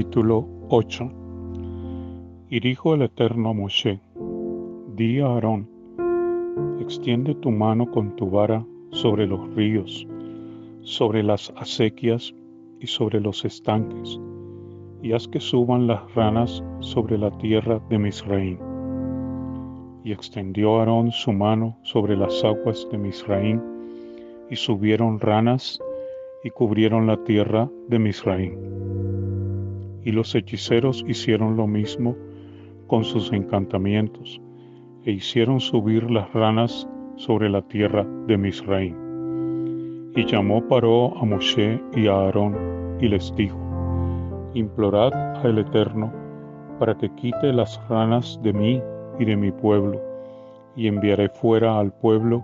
Capítulo 0.00 0.48
8 0.70 1.12
Y 2.48 2.60
dijo 2.60 2.94
el 2.94 3.02
Eterno 3.02 3.50
a 3.50 3.52
Moshe, 3.52 4.00
Di 4.96 5.20
a 5.20 5.26
Aarón, 5.26 5.68
extiende 6.80 7.34
tu 7.34 7.50
mano 7.50 7.90
con 7.90 8.16
tu 8.16 8.30
vara 8.30 8.64
sobre 8.92 9.26
los 9.26 9.54
ríos, 9.54 10.06
sobre 10.80 11.22
las 11.22 11.52
acequias 11.54 12.34
y 12.80 12.86
sobre 12.86 13.20
los 13.20 13.44
estanques, 13.44 14.18
y 15.02 15.12
haz 15.12 15.28
que 15.28 15.38
suban 15.38 15.86
las 15.86 16.14
ranas 16.14 16.64
sobre 16.78 17.18
la 17.18 17.30
tierra 17.36 17.78
de 17.90 17.98
Misraín. 17.98 18.58
Y 20.02 20.12
extendió 20.12 20.78
Aarón 20.78 21.12
su 21.12 21.30
mano 21.30 21.76
sobre 21.82 22.16
las 22.16 22.42
aguas 22.42 22.88
de 22.90 22.96
Misraín, 22.96 23.60
y 24.48 24.56
subieron 24.56 25.20
ranas 25.20 25.78
y 26.42 26.48
cubrieron 26.48 27.06
la 27.06 27.22
tierra 27.22 27.68
de 27.88 27.98
Misraín 27.98 28.79
y 30.04 30.12
los 30.12 30.34
hechiceros 30.34 31.04
hicieron 31.06 31.56
lo 31.56 31.66
mismo 31.66 32.16
con 32.86 33.04
sus 33.04 33.32
encantamientos, 33.32 34.40
e 35.04 35.12
hicieron 35.12 35.60
subir 35.60 36.10
las 36.10 36.32
ranas 36.32 36.88
sobre 37.16 37.48
la 37.48 37.62
tierra 37.62 38.06
de 38.26 38.36
Misraín. 38.36 40.12
Y 40.16 40.24
llamó 40.26 40.66
Paró 40.66 41.16
a 41.18 41.24
Moshe 41.24 41.80
y 41.94 42.06
a 42.08 42.12
Aarón, 42.12 42.56
y 43.00 43.08
les 43.08 43.34
dijo, 43.36 43.58
Implorad 44.54 45.12
al 45.44 45.58
Eterno 45.58 46.12
para 46.78 46.96
que 46.96 47.14
quite 47.14 47.52
las 47.52 47.80
ranas 47.88 48.40
de 48.42 48.52
mí 48.52 48.82
y 49.18 49.24
de 49.24 49.36
mi 49.36 49.52
pueblo, 49.52 50.00
y 50.74 50.88
enviaré 50.88 51.28
fuera 51.28 51.78
al 51.78 51.92
pueblo 51.92 52.42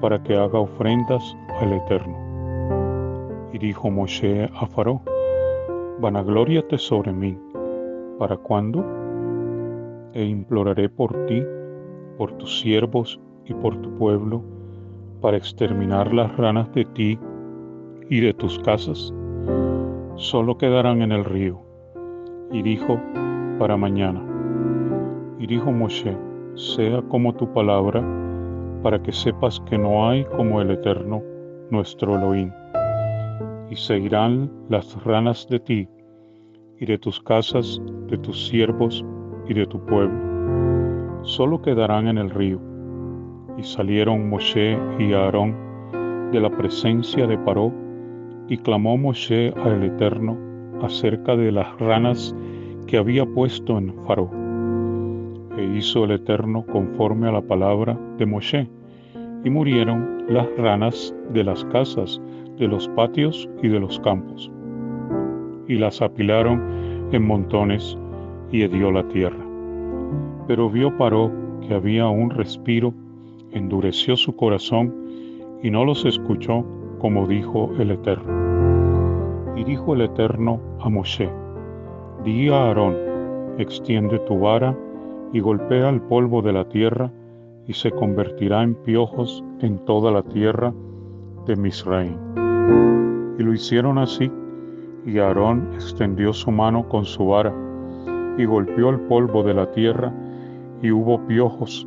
para 0.00 0.22
que 0.22 0.36
haga 0.36 0.60
ofrendas 0.60 1.36
al 1.60 1.72
Eterno. 1.72 2.16
Y 3.52 3.58
dijo 3.58 3.90
Moshe 3.90 4.48
a 4.54 4.66
Faró, 4.66 5.02
vanagloriate 6.04 6.76
sobre 6.76 7.14
mí. 7.14 7.34
¿Para 8.18 8.36
cuándo? 8.36 8.84
E 10.12 10.22
imploraré 10.22 10.90
por 10.90 11.10
ti, 11.24 11.42
por 12.18 12.30
tus 12.32 12.60
siervos 12.60 13.18
y 13.46 13.54
por 13.54 13.74
tu 13.80 13.88
pueblo, 13.96 14.44
para 15.22 15.38
exterminar 15.38 16.12
las 16.12 16.36
ranas 16.36 16.70
de 16.74 16.84
ti 16.84 17.18
y 18.10 18.20
de 18.20 18.34
tus 18.34 18.58
casas. 18.58 19.14
Solo 20.16 20.58
quedarán 20.58 21.00
en 21.00 21.12
el 21.12 21.24
río. 21.24 21.58
Y 22.52 22.60
dijo, 22.60 23.00
para 23.58 23.78
mañana. 23.78 24.22
Y 25.38 25.46
dijo 25.46 25.72
Moshe, 25.72 26.14
sea 26.54 27.00
como 27.08 27.34
tu 27.34 27.50
palabra, 27.50 28.04
para 28.82 29.02
que 29.02 29.10
sepas 29.10 29.58
que 29.60 29.78
no 29.78 30.06
hay 30.06 30.26
como 30.36 30.60
el 30.60 30.70
Eterno, 30.70 31.22
nuestro 31.70 32.16
Elohim 32.16 32.52
y 33.70 33.76
se 33.76 33.98
irán 33.98 34.50
las 34.68 35.02
ranas 35.04 35.48
de 35.48 35.58
ti, 35.58 35.88
y 36.80 36.86
de 36.86 36.98
tus 36.98 37.20
casas, 37.20 37.80
de 38.08 38.18
tus 38.18 38.48
siervos 38.48 39.04
y 39.48 39.54
de 39.54 39.66
tu 39.66 39.84
pueblo. 39.86 41.22
Solo 41.22 41.62
quedarán 41.62 42.08
en 42.08 42.18
el 42.18 42.30
río. 42.30 42.60
Y 43.56 43.62
salieron 43.62 44.28
Moshe 44.28 44.78
y 44.98 45.12
Aarón 45.12 45.54
de 46.32 46.40
la 46.40 46.50
presencia 46.50 47.26
de 47.26 47.38
Paró, 47.38 47.72
y 48.48 48.58
clamó 48.58 48.98
Moshe 48.98 49.54
al 49.56 49.82
Eterno 49.84 50.36
acerca 50.82 51.36
de 51.36 51.52
las 51.52 51.78
ranas 51.78 52.34
que 52.86 52.98
había 52.98 53.24
puesto 53.24 53.78
en 53.78 53.94
Faro. 54.04 54.30
E 55.56 55.64
hizo 55.76 56.04
el 56.04 56.10
Eterno 56.10 56.66
conforme 56.66 57.28
a 57.28 57.32
la 57.32 57.40
palabra 57.40 57.98
de 58.18 58.26
Moshe, 58.26 58.68
y 59.44 59.50
murieron 59.50 60.24
las 60.28 60.48
ranas 60.56 61.14
de 61.32 61.44
las 61.44 61.64
casas 61.66 62.20
de 62.58 62.66
los 62.66 62.88
patios 62.88 63.48
y 63.62 63.68
de 63.68 63.80
los 63.80 64.00
campos, 64.00 64.50
y 65.68 65.76
las 65.76 66.02
apilaron 66.02 67.08
en 67.12 67.26
montones 67.26 67.98
y 68.50 68.62
hedió 68.62 68.90
la 68.90 69.06
tierra. 69.08 69.44
Pero 70.46 70.68
vio 70.70 70.96
Paró 70.96 71.30
que 71.66 71.74
había 71.74 72.06
un 72.08 72.30
respiro, 72.30 72.92
endureció 73.52 74.16
su 74.16 74.36
corazón 74.36 74.94
y 75.62 75.70
no 75.70 75.84
los 75.84 76.04
escuchó 76.04 76.64
como 76.98 77.26
dijo 77.26 77.70
el 77.78 77.90
Eterno. 77.90 79.54
Y 79.56 79.64
dijo 79.64 79.94
el 79.94 80.02
Eterno 80.02 80.60
a 80.80 80.88
Moshe, 80.88 81.30
di 82.24 82.48
a 82.48 82.66
Aarón, 82.66 82.96
extiende 83.58 84.18
tu 84.20 84.38
vara 84.38 84.76
y 85.32 85.40
golpea 85.40 85.90
el 85.90 86.00
polvo 86.00 86.42
de 86.42 86.52
la 86.52 86.68
tierra 86.68 87.10
y 87.66 87.72
se 87.72 87.90
convertirá 87.90 88.62
en 88.62 88.74
piojos 88.74 89.42
en 89.60 89.78
toda 89.84 90.10
la 90.10 90.22
tierra 90.22 90.72
de 91.46 91.56
Misraim. 91.56 92.16
Y 93.38 93.42
lo 93.42 93.52
hicieron 93.52 93.98
así, 93.98 94.30
y 95.06 95.18
Aarón 95.18 95.70
extendió 95.74 96.32
su 96.32 96.50
mano 96.50 96.88
con 96.88 97.04
su 97.04 97.26
vara, 97.26 97.52
y 98.38 98.44
golpeó 98.44 98.90
el 98.90 99.00
polvo 99.00 99.42
de 99.42 99.54
la 99.54 99.70
tierra, 99.70 100.12
y 100.82 100.90
hubo 100.90 101.24
piojos, 101.26 101.86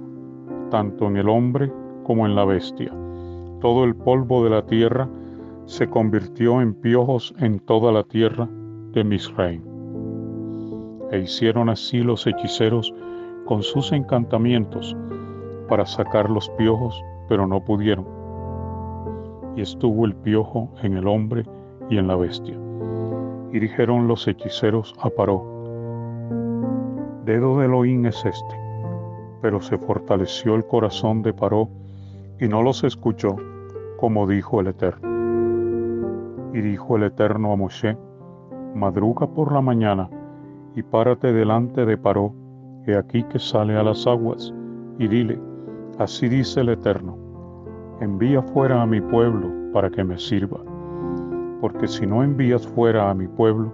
tanto 0.69 1.07
en 1.07 1.17
el 1.17 1.29
hombre 1.29 1.71
como 2.03 2.25
en 2.25 2.36
la 2.36 2.45
bestia. 2.45 2.91
Todo 3.59 3.83
el 3.83 3.95
polvo 3.95 4.43
de 4.43 4.50
la 4.51 4.65
tierra 4.65 5.09
se 5.65 5.89
convirtió 5.89 6.62
en 6.62 6.74
piojos 6.74 7.33
en 7.39 7.59
toda 7.59 7.91
la 7.91 8.03
tierra 8.03 8.47
de 8.93 9.03
Misraim. 9.03 9.62
E 11.12 11.19
hicieron 11.19 11.69
así 11.69 12.00
los 12.00 12.25
hechiceros 12.27 12.93
con 13.45 13.63
sus 13.63 13.91
encantamientos 13.91 14.95
para 15.67 15.86
sacar 15.86 16.29
los 16.29 16.50
piojos, 16.51 17.01
pero 17.27 17.47
no 17.47 17.63
pudieron. 17.63 18.05
Y 19.55 19.62
estuvo 19.62 20.05
el 20.05 20.15
piojo 20.15 20.69
en 20.83 20.97
el 20.97 21.07
hombre 21.07 21.43
y 21.89 21.97
en 21.97 22.07
la 22.07 22.15
bestia. 22.15 22.66
Y 23.51 23.59
dijeron 23.59 24.07
los 24.07 24.27
hechiceros 24.27 24.93
a 25.01 25.09
Paró, 25.09 25.57
dedo 27.23 27.59
de 27.59 27.65
Elohim 27.65 28.05
es 28.05 28.25
este. 28.25 28.55
Pero 29.41 29.61
se 29.61 29.77
fortaleció 29.77 30.55
el 30.55 30.65
corazón 30.65 31.21
de 31.21 31.33
Paró 31.33 31.69
y 32.39 32.47
no 32.47 32.61
los 32.61 32.83
escuchó, 32.83 33.35
como 33.97 34.27
dijo 34.27 34.61
el 34.61 34.67
Eterno. 34.67 36.51
Y 36.53 36.61
dijo 36.61 36.97
el 36.97 37.03
Eterno 37.03 37.51
a 37.51 37.55
Moshe, 37.55 37.97
madruga 38.73 39.27
por 39.27 39.51
la 39.51 39.61
mañana 39.61 40.09
y 40.75 40.83
párate 40.83 41.33
delante 41.33 41.85
de 41.85 41.97
Paró, 41.97 42.33
he 42.85 42.95
aquí 42.95 43.23
que 43.23 43.39
sale 43.39 43.75
a 43.75 43.83
las 43.83 44.05
aguas, 44.05 44.53
y 44.99 45.07
dile, 45.07 45.39
así 45.97 46.29
dice 46.29 46.61
el 46.61 46.69
Eterno, 46.69 47.17
envía 47.99 48.41
fuera 48.41 48.81
a 48.81 48.85
mi 48.85 49.01
pueblo 49.01 49.49
para 49.73 49.89
que 49.89 50.03
me 50.03 50.19
sirva, 50.19 50.59
porque 51.61 51.87
si 51.87 52.05
no 52.05 52.23
envías 52.23 52.67
fuera 52.67 53.09
a 53.09 53.13
mi 53.13 53.27
pueblo, 53.27 53.71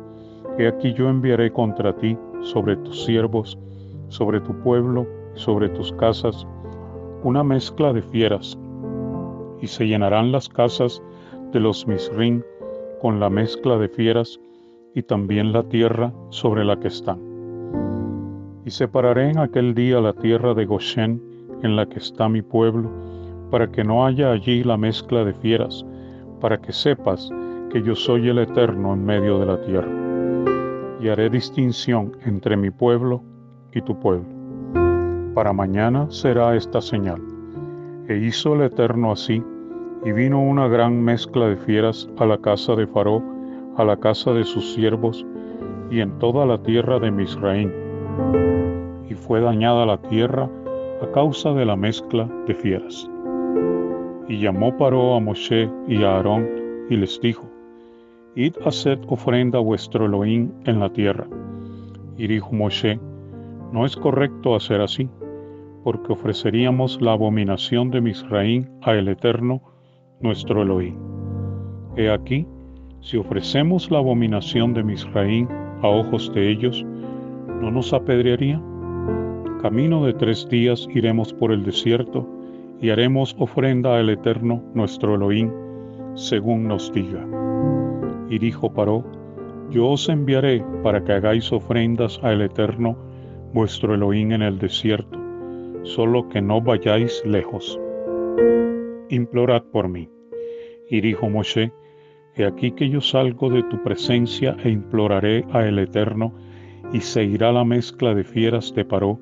he 0.57 0.67
aquí 0.67 0.93
yo 0.93 1.09
enviaré 1.09 1.51
contra 1.51 1.95
ti 1.95 2.17
sobre 2.41 2.75
tus 2.77 3.05
siervos, 3.05 3.57
sobre 4.09 4.39
tu 4.41 4.53
pueblo 4.59 5.07
y 5.35 5.39
sobre 5.39 5.69
tus 5.69 5.91
casas, 5.93 6.47
una 7.23 7.43
mezcla 7.43 7.93
de 7.93 8.01
fieras, 8.01 8.57
y 9.61 9.67
se 9.67 9.87
llenarán 9.87 10.31
las 10.31 10.49
casas 10.49 11.01
de 11.51 11.59
los 11.59 11.87
misrim 11.87 12.41
con 13.01 13.19
la 13.19 13.29
mezcla 13.29 13.77
de 13.77 13.89
fieras, 13.89 14.39
y 14.95 15.01
también 15.01 15.51
la 15.51 15.63
tierra 15.63 16.13
sobre 16.29 16.63
la 16.63 16.79
que 16.79 16.87
están. 16.87 17.19
Y 18.63 18.69
separaré 18.69 19.31
en 19.31 19.39
aquel 19.39 19.73
día 19.73 19.99
la 19.99 20.13
tierra 20.13 20.53
de 20.53 20.65
Goshen 20.65 21.21
en 21.63 21.75
la 21.75 21.87
que 21.87 21.97
está 21.97 22.29
mi 22.29 22.41
pueblo, 22.41 22.91
para 23.49 23.71
que 23.71 23.83
no 23.83 24.05
haya 24.05 24.31
allí 24.31 24.63
la 24.63 24.77
mezcla 24.77 25.25
de 25.25 25.33
fieras, 25.33 25.85
para 26.39 26.59
que 26.59 26.71
sepas 26.71 27.29
que 27.73 27.81
yo 27.81 27.95
soy 27.95 28.29
el 28.29 28.37
Eterno 28.37 28.93
en 28.93 29.03
medio 29.03 29.39
de 29.39 29.47
la 29.47 29.59
tierra. 29.63 29.89
Y 31.01 31.09
haré 31.09 31.27
distinción 31.27 32.15
entre 32.23 32.55
mi 32.55 32.69
pueblo 32.69 33.23
y 33.73 33.81
tu 33.81 33.99
pueblo. 33.99 34.27
Para 35.33 35.53
mañana 35.53 36.05
será 36.11 36.55
esta 36.55 36.79
señal. 36.81 37.19
E 38.07 38.17
hizo 38.17 38.53
el 38.53 38.61
Eterno 38.61 39.11
así, 39.11 39.43
y 40.05 40.11
vino 40.11 40.39
una 40.39 40.67
gran 40.67 41.01
mezcla 41.03 41.47
de 41.47 41.57
fieras 41.57 42.07
a 42.19 42.27
la 42.27 42.37
casa 42.37 42.75
de 42.75 42.85
Faraón, 42.85 43.73
a 43.75 43.83
la 43.83 43.97
casa 43.97 44.33
de 44.33 44.43
sus 44.43 44.75
siervos 44.75 45.25
y 45.89 46.01
en 46.01 46.19
toda 46.19 46.45
la 46.45 46.61
tierra 46.61 46.99
de 46.99 47.09
Misraín. 47.09 47.73
Y 49.09 49.15
fue 49.15 49.41
dañada 49.41 49.87
la 49.87 49.97
tierra 49.97 50.47
a 51.01 51.11
causa 51.11 51.53
de 51.53 51.65
la 51.65 51.75
mezcla 51.75 52.29
de 52.45 52.53
fieras. 52.53 53.09
Y 54.27 54.39
llamó 54.39 54.77
Paró 54.77 55.15
a 55.15 55.19
Moshe 55.19 55.67
y 55.87 56.03
a 56.03 56.17
Aarón 56.17 56.47
y 56.89 56.97
les 56.97 57.19
dijo, 57.19 57.52
Id 58.35 58.55
haced 58.65 58.99
ofrenda 59.09 59.59
a 59.59 59.61
vuestro 59.61 60.07
Elohim 60.07 60.51
en 60.65 60.79
la 60.79 60.91
tierra. 60.91 61.27
Y 62.17 62.27
dijo 62.27 62.51
Moshe, 62.51 62.99
no 63.71 63.85
es 63.85 63.95
correcto 63.95 64.55
hacer 64.55 64.81
así, 64.81 65.07
porque 65.83 66.13
ofreceríamos 66.13 66.99
la 66.99 67.11
abominación 67.11 67.91
de 67.91 68.01
Misraín 68.01 68.69
a 68.81 68.93
el 68.93 69.07
Eterno, 69.07 69.61
nuestro 70.21 70.63
Elohim. 70.63 70.95
He 71.95 72.09
aquí, 72.09 72.47
si 73.01 73.17
ofrecemos 73.17 73.91
la 73.91 73.99
abominación 73.99 74.73
de 74.73 74.83
Misraín 74.83 75.47
a 75.83 75.87
ojos 75.87 76.31
de 76.33 76.49
ellos, 76.49 76.83
¿no 77.61 77.69
nos 77.69 77.93
apedrearía? 77.93 78.59
Camino 79.61 80.05
de 80.05 80.13
tres 80.13 80.47
días 80.49 80.87
iremos 80.93 81.33
por 81.33 81.51
el 81.51 81.63
desierto 81.63 82.27
y 82.81 82.89
haremos 82.89 83.35
ofrenda 83.37 83.97
al 83.97 84.09
Eterno 84.09 84.63
nuestro 84.73 85.15
Elohim, 85.15 85.51
según 86.15 86.67
nos 86.67 86.91
diga. 86.91 87.52
Y 88.29 88.39
dijo 88.39 88.73
Paró, 88.73 89.03
yo 89.69 89.89
os 89.89 90.07
enviaré 90.09 90.63
para 90.83 91.03
que 91.03 91.13
hagáis 91.13 91.51
ofrendas 91.51 92.19
al 92.23 92.41
Eterno 92.41 92.97
vuestro 93.53 93.93
Elohim 93.93 94.31
en 94.31 94.41
el 94.41 94.59
desierto, 94.59 95.19
solo 95.83 96.27
que 96.29 96.41
no 96.41 96.61
vayáis 96.61 97.23
lejos. 97.25 97.79
Implorad 99.09 99.63
por 99.63 99.87
mí. 99.89 100.09
Y 100.89 101.01
dijo 101.01 101.29
Moshe, 101.29 101.71
He 102.35 102.45
aquí 102.45 102.71
que 102.71 102.89
yo 102.89 102.99
salgo 102.99 103.49
de 103.49 103.61
tu 103.63 103.81
presencia 103.83 104.57
e 104.63 104.69
imploraré 104.69 105.45
a 105.51 105.65
el 105.65 105.77
Eterno, 105.77 106.33
y 106.91 107.01
se 107.01 107.23
irá 107.23 107.51
la 107.51 107.63
mezcla 107.63 108.13
de 108.15 108.23
fieras 108.23 108.73
de 108.73 108.85
Paró, 108.85 109.19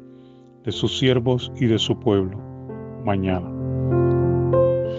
de 0.64 0.72
sus 0.72 0.98
siervos 0.98 1.52
y 1.56 1.66
de 1.66 1.78
su 1.78 2.00
pueblo, 2.00 2.38
mañana. 3.04 3.50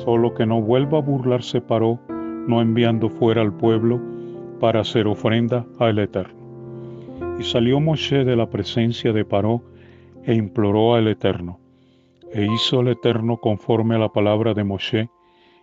Solo 0.04 0.34
que 0.34 0.46
no 0.46 0.60
vuelva 0.60 0.98
a 0.98 1.02
burlarse 1.02 1.60
Paró, 1.60 2.00
no 2.46 2.61
enviando 2.61 3.09
fuera 3.09 3.42
al 3.42 3.52
pueblo 3.52 4.00
para 4.61 4.81
hacer 4.81 5.07
ofrenda 5.07 5.66
al 5.78 5.98
Eterno. 5.98 6.40
Y 7.38 7.44
salió 7.44 7.81
Moshe 7.81 8.24
de 8.24 8.37
la 8.37 8.48
presencia 8.48 9.12
de 9.12 9.24
Paró 9.24 9.62
e 10.24 10.35
imploró 10.35 10.94
al 10.94 11.09
Eterno. 11.09 11.59
E 12.33 12.46
hizo 12.46 12.81
el 12.81 12.88
Eterno 12.88 13.38
conforme 13.38 13.96
a 13.96 13.98
la 13.98 14.09
palabra 14.09 14.55
de 14.55 14.64
Moshe, 14.64 15.11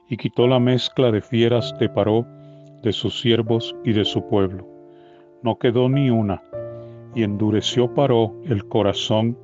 y 0.10 0.18
quitó 0.18 0.48
la 0.48 0.60
mezcla 0.60 1.12
de 1.12 1.22
fieras 1.22 1.74
de 1.80 1.88
Paró 1.88 2.26
de 2.84 2.92
sus 2.92 3.20
siervos 3.20 3.76
y 3.84 3.94
de 3.94 4.06
su 4.06 4.28
pueblo. 4.28 4.68
No 5.44 5.58
quedó 5.58 5.88
ni 5.88 6.10
una, 6.10 6.42
y 7.16 7.24
endureció 7.24 7.94
Paró 7.94 8.34
el 8.46 8.68
corazón 8.68 9.38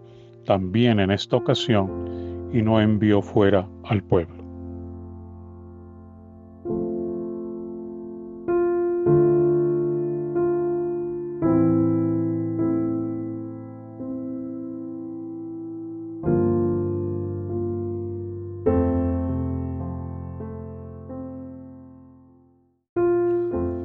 también 0.45 0.99
en 0.99 1.11
esta 1.11 1.37
ocasión, 1.37 2.49
y 2.51 2.61
no 2.61 2.81
envió 2.81 3.21
fuera 3.21 3.67
al 3.83 4.03
pueblo. 4.03 4.34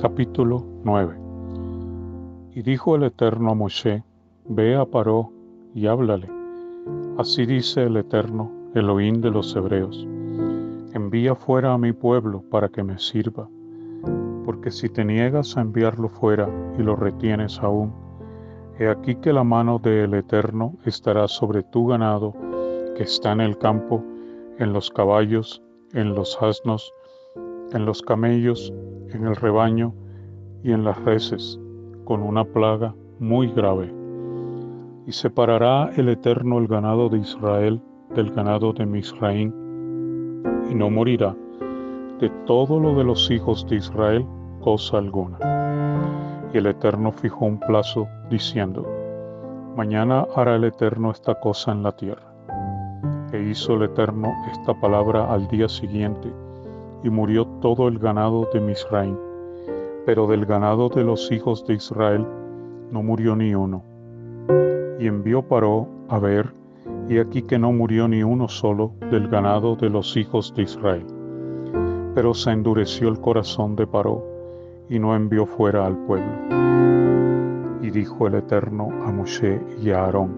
Capítulo 0.00 0.64
9 0.82 1.14
Y 2.54 2.62
dijo 2.62 2.96
el 2.96 3.02
Eterno 3.02 3.50
a 3.50 3.54
Moshe, 3.54 4.02
Ve 4.48 4.74
a 4.74 4.86
Paró 4.86 5.30
y 5.74 5.88
háblale. 5.88 6.26
Así 7.18 7.44
dice 7.44 7.82
el 7.82 7.98
Eterno, 7.98 8.50
Elohim 8.74 9.20
de 9.20 9.30
los 9.30 9.54
Hebreos, 9.54 10.08
envía 10.94 11.34
fuera 11.34 11.74
a 11.74 11.78
mi 11.78 11.92
pueblo 11.92 12.42
para 12.50 12.70
que 12.70 12.82
me 12.82 12.98
sirva, 12.98 13.46
porque 14.46 14.70
si 14.70 14.88
te 14.88 15.04
niegas 15.04 15.58
a 15.58 15.60
enviarlo 15.60 16.08
fuera 16.08 16.48
y 16.78 16.82
lo 16.82 16.96
retienes 16.96 17.58
aún, 17.58 17.92
he 18.78 18.88
aquí 18.88 19.16
que 19.16 19.34
la 19.34 19.44
mano 19.44 19.78
del 19.78 20.14
Eterno 20.14 20.78
estará 20.86 21.28
sobre 21.28 21.62
tu 21.62 21.88
ganado 21.88 22.34
que 22.96 23.02
está 23.02 23.32
en 23.32 23.42
el 23.42 23.58
campo, 23.58 24.02
en 24.58 24.72
los 24.72 24.88
caballos, 24.88 25.60
en 25.92 26.14
los 26.14 26.40
asnos, 26.40 26.90
en 27.74 27.84
los 27.84 28.00
camellos, 28.00 28.72
en 29.12 29.26
el 29.26 29.36
rebaño 29.36 29.94
y 30.62 30.72
en 30.72 30.84
las 30.84 31.02
reses, 31.04 31.60
con 32.04 32.22
una 32.22 32.44
plaga 32.44 32.94
muy 33.18 33.48
grave. 33.52 33.92
Y 35.06 35.12
separará 35.12 35.90
el 35.96 36.08
Eterno 36.08 36.58
el 36.58 36.66
ganado 36.66 37.08
de 37.08 37.18
Israel 37.18 37.82
del 38.14 38.30
ganado 38.32 38.72
de 38.72 38.86
Misraín, 38.86 39.54
y 40.70 40.74
no 40.74 40.90
morirá 40.90 41.34
de 42.20 42.28
todo 42.44 42.78
lo 42.78 42.94
de 42.94 43.04
los 43.04 43.30
hijos 43.30 43.66
de 43.68 43.76
Israel 43.76 44.26
cosa 44.60 44.98
alguna. 44.98 45.38
Y 46.52 46.58
el 46.58 46.66
Eterno 46.66 47.12
fijó 47.12 47.46
un 47.46 47.58
plazo, 47.58 48.08
diciendo, 48.28 48.86
Mañana 49.76 50.26
hará 50.36 50.56
el 50.56 50.64
Eterno 50.64 51.10
esta 51.10 51.34
cosa 51.36 51.72
en 51.72 51.82
la 51.82 51.92
tierra. 51.92 52.34
E 53.32 53.40
hizo 53.40 53.74
el 53.74 53.84
Eterno 53.84 54.28
esta 54.50 54.78
palabra 54.80 55.32
al 55.32 55.46
día 55.48 55.68
siguiente, 55.68 56.30
y 57.02 57.10
murió 57.10 57.46
todo 57.60 57.88
el 57.88 57.98
ganado 57.98 58.48
de 58.52 58.60
Misraim, 58.60 59.16
pero 60.06 60.26
del 60.26 60.46
ganado 60.46 60.88
de 60.88 61.04
los 61.04 61.30
hijos 61.32 61.66
de 61.66 61.74
Israel 61.74 62.26
no 62.90 63.02
murió 63.02 63.36
ni 63.36 63.54
uno. 63.54 63.82
Y 64.98 65.06
envió 65.06 65.42
Paró 65.42 65.88
a 66.08 66.18
ver, 66.18 66.52
y 67.08 67.18
aquí 67.18 67.42
que 67.42 67.58
no 67.58 67.72
murió 67.72 68.08
ni 68.08 68.22
uno 68.22 68.48
solo 68.48 68.92
del 69.10 69.28
ganado 69.28 69.76
de 69.76 69.88
los 69.88 70.16
hijos 70.16 70.52
de 70.54 70.62
Israel. 70.62 71.06
Pero 72.14 72.34
se 72.34 72.50
endureció 72.50 73.08
el 73.08 73.20
corazón 73.20 73.76
de 73.76 73.86
Paró, 73.86 74.24
y 74.88 74.98
no 74.98 75.14
envió 75.14 75.46
fuera 75.46 75.86
al 75.86 75.96
pueblo. 76.06 76.32
Y 77.82 77.90
dijo 77.90 78.26
el 78.26 78.34
Eterno 78.34 78.88
a 79.06 79.12
Moshe 79.12 79.60
y 79.80 79.90
a 79.90 80.04
Aarón, 80.04 80.36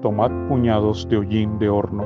tomad 0.00 0.30
puñados 0.48 1.08
de 1.08 1.18
hollín 1.18 1.58
de 1.58 1.68
horno, 1.68 2.04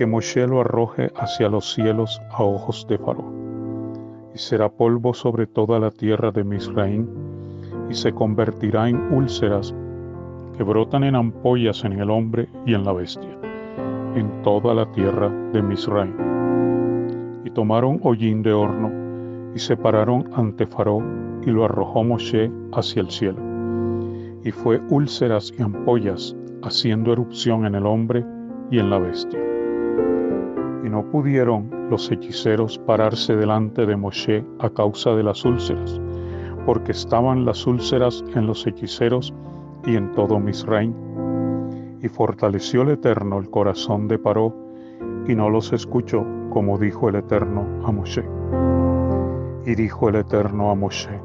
que 0.00 0.06
Moshe 0.06 0.46
lo 0.46 0.62
arroje 0.62 1.12
hacia 1.14 1.50
los 1.50 1.74
cielos 1.74 2.22
a 2.30 2.42
ojos 2.42 2.86
de 2.88 2.96
Faraón. 2.96 4.30
Y 4.34 4.38
será 4.38 4.70
polvo 4.70 5.12
sobre 5.12 5.46
toda 5.46 5.78
la 5.78 5.90
tierra 5.90 6.30
de 6.30 6.42
Misraín, 6.42 7.06
y 7.90 7.92
se 7.92 8.10
convertirá 8.10 8.88
en 8.88 8.96
úlceras 9.12 9.74
que 10.56 10.62
brotan 10.62 11.04
en 11.04 11.16
ampollas 11.16 11.84
en 11.84 12.00
el 12.00 12.08
hombre 12.08 12.48
y 12.64 12.72
en 12.72 12.82
la 12.82 12.94
bestia, 12.94 13.28
en 14.14 14.40
toda 14.40 14.72
la 14.72 14.90
tierra 14.92 15.28
de 15.52 15.60
Misraim. 15.60 16.14
Y 17.44 17.50
tomaron 17.50 18.00
hollín 18.02 18.42
de 18.42 18.54
horno 18.54 18.90
y 19.54 19.58
se 19.58 19.76
pararon 19.76 20.30
ante 20.32 20.66
Faró 20.66 21.02
y 21.44 21.50
lo 21.50 21.66
arrojó 21.66 22.04
Moshe 22.04 22.50
hacia 22.72 23.02
el 23.02 23.10
cielo. 23.10 23.38
Y 24.44 24.50
fue 24.50 24.80
úlceras 24.88 25.52
y 25.58 25.62
ampollas 25.62 26.34
haciendo 26.62 27.12
erupción 27.12 27.66
en 27.66 27.74
el 27.74 27.84
hombre 27.84 28.24
y 28.70 28.78
en 28.78 28.88
la 28.88 28.98
bestia. 28.98 29.49
No 30.90 31.04
pudieron 31.04 31.70
los 31.88 32.10
hechiceros 32.10 32.76
pararse 32.80 33.36
delante 33.36 33.86
de 33.86 33.94
Moshe 33.94 34.44
a 34.58 34.68
causa 34.70 35.14
de 35.14 35.22
las 35.22 35.44
úlceras, 35.44 36.00
porque 36.66 36.90
estaban 36.90 37.44
las 37.44 37.64
úlceras 37.64 38.24
en 38.34 38.48
los 38.48 38.66
hechiceros 38.66 39.32
y 39.86 39.94
en 39.94 40.10
todo 40.10 40.40
Misraim. 40.40 40.92
Y 42.02 42.08
fortaleció 42.08 42.82
el 42.82 42.88
Eterno 42.88 43.38
el 43.38 43.48
corazón 43.50 44.08
de 44.08 44.18
Paró, 44.18 44.52
y 45.28 45.36
no 45.36 45.48
los 45.48 45.72
escuchó, 45.72 46.26
como 46.50 46.76
dijo 46.76 47.08
el 47.08 47.14
Eterno 47.14 47.64
a 47.86 47.92
Moshe. 47.92 48.24
Y 49.64 49.76
dijo 49.76 50.08
el 50.08 50.16
Eterno 50.16 50.72
a 50.72 50.74
Moshe, 50.74 51.20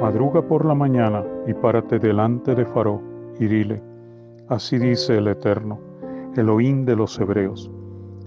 Madruga 0.00 0.42
por 0.42 0.64
la 0.64 0.74
mañana 0.74 1.24
y 1.46 1.54
párate 1.54 2.00
delante 2.00 2.56
de 2.56 2.64
Faró, 2.64 3.00
y 3.38 3.46
dile, 3.46 3.80
Así 4.48 4.78
dice 4.78 5.18
el 5.18 5.28
Eterno, 5.28 5.78
Elohim 6.36 6.84
de 6.84 6.96
los 6.96 7.20
Hebreos, 7.20 7.70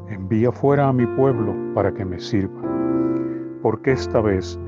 envía 0.09 0.51
fuera 0.51 0.87
a 0.87 0.93
mi 0.93 1.05
pueblo 1.05 1.53
para 1.73 1.93
que 1.93 2.05
me 2.05 2.19
sirva. 2.19 2.61
Porque 3.61 3.91
esta 3.91 4.21
vez 4.21 4.59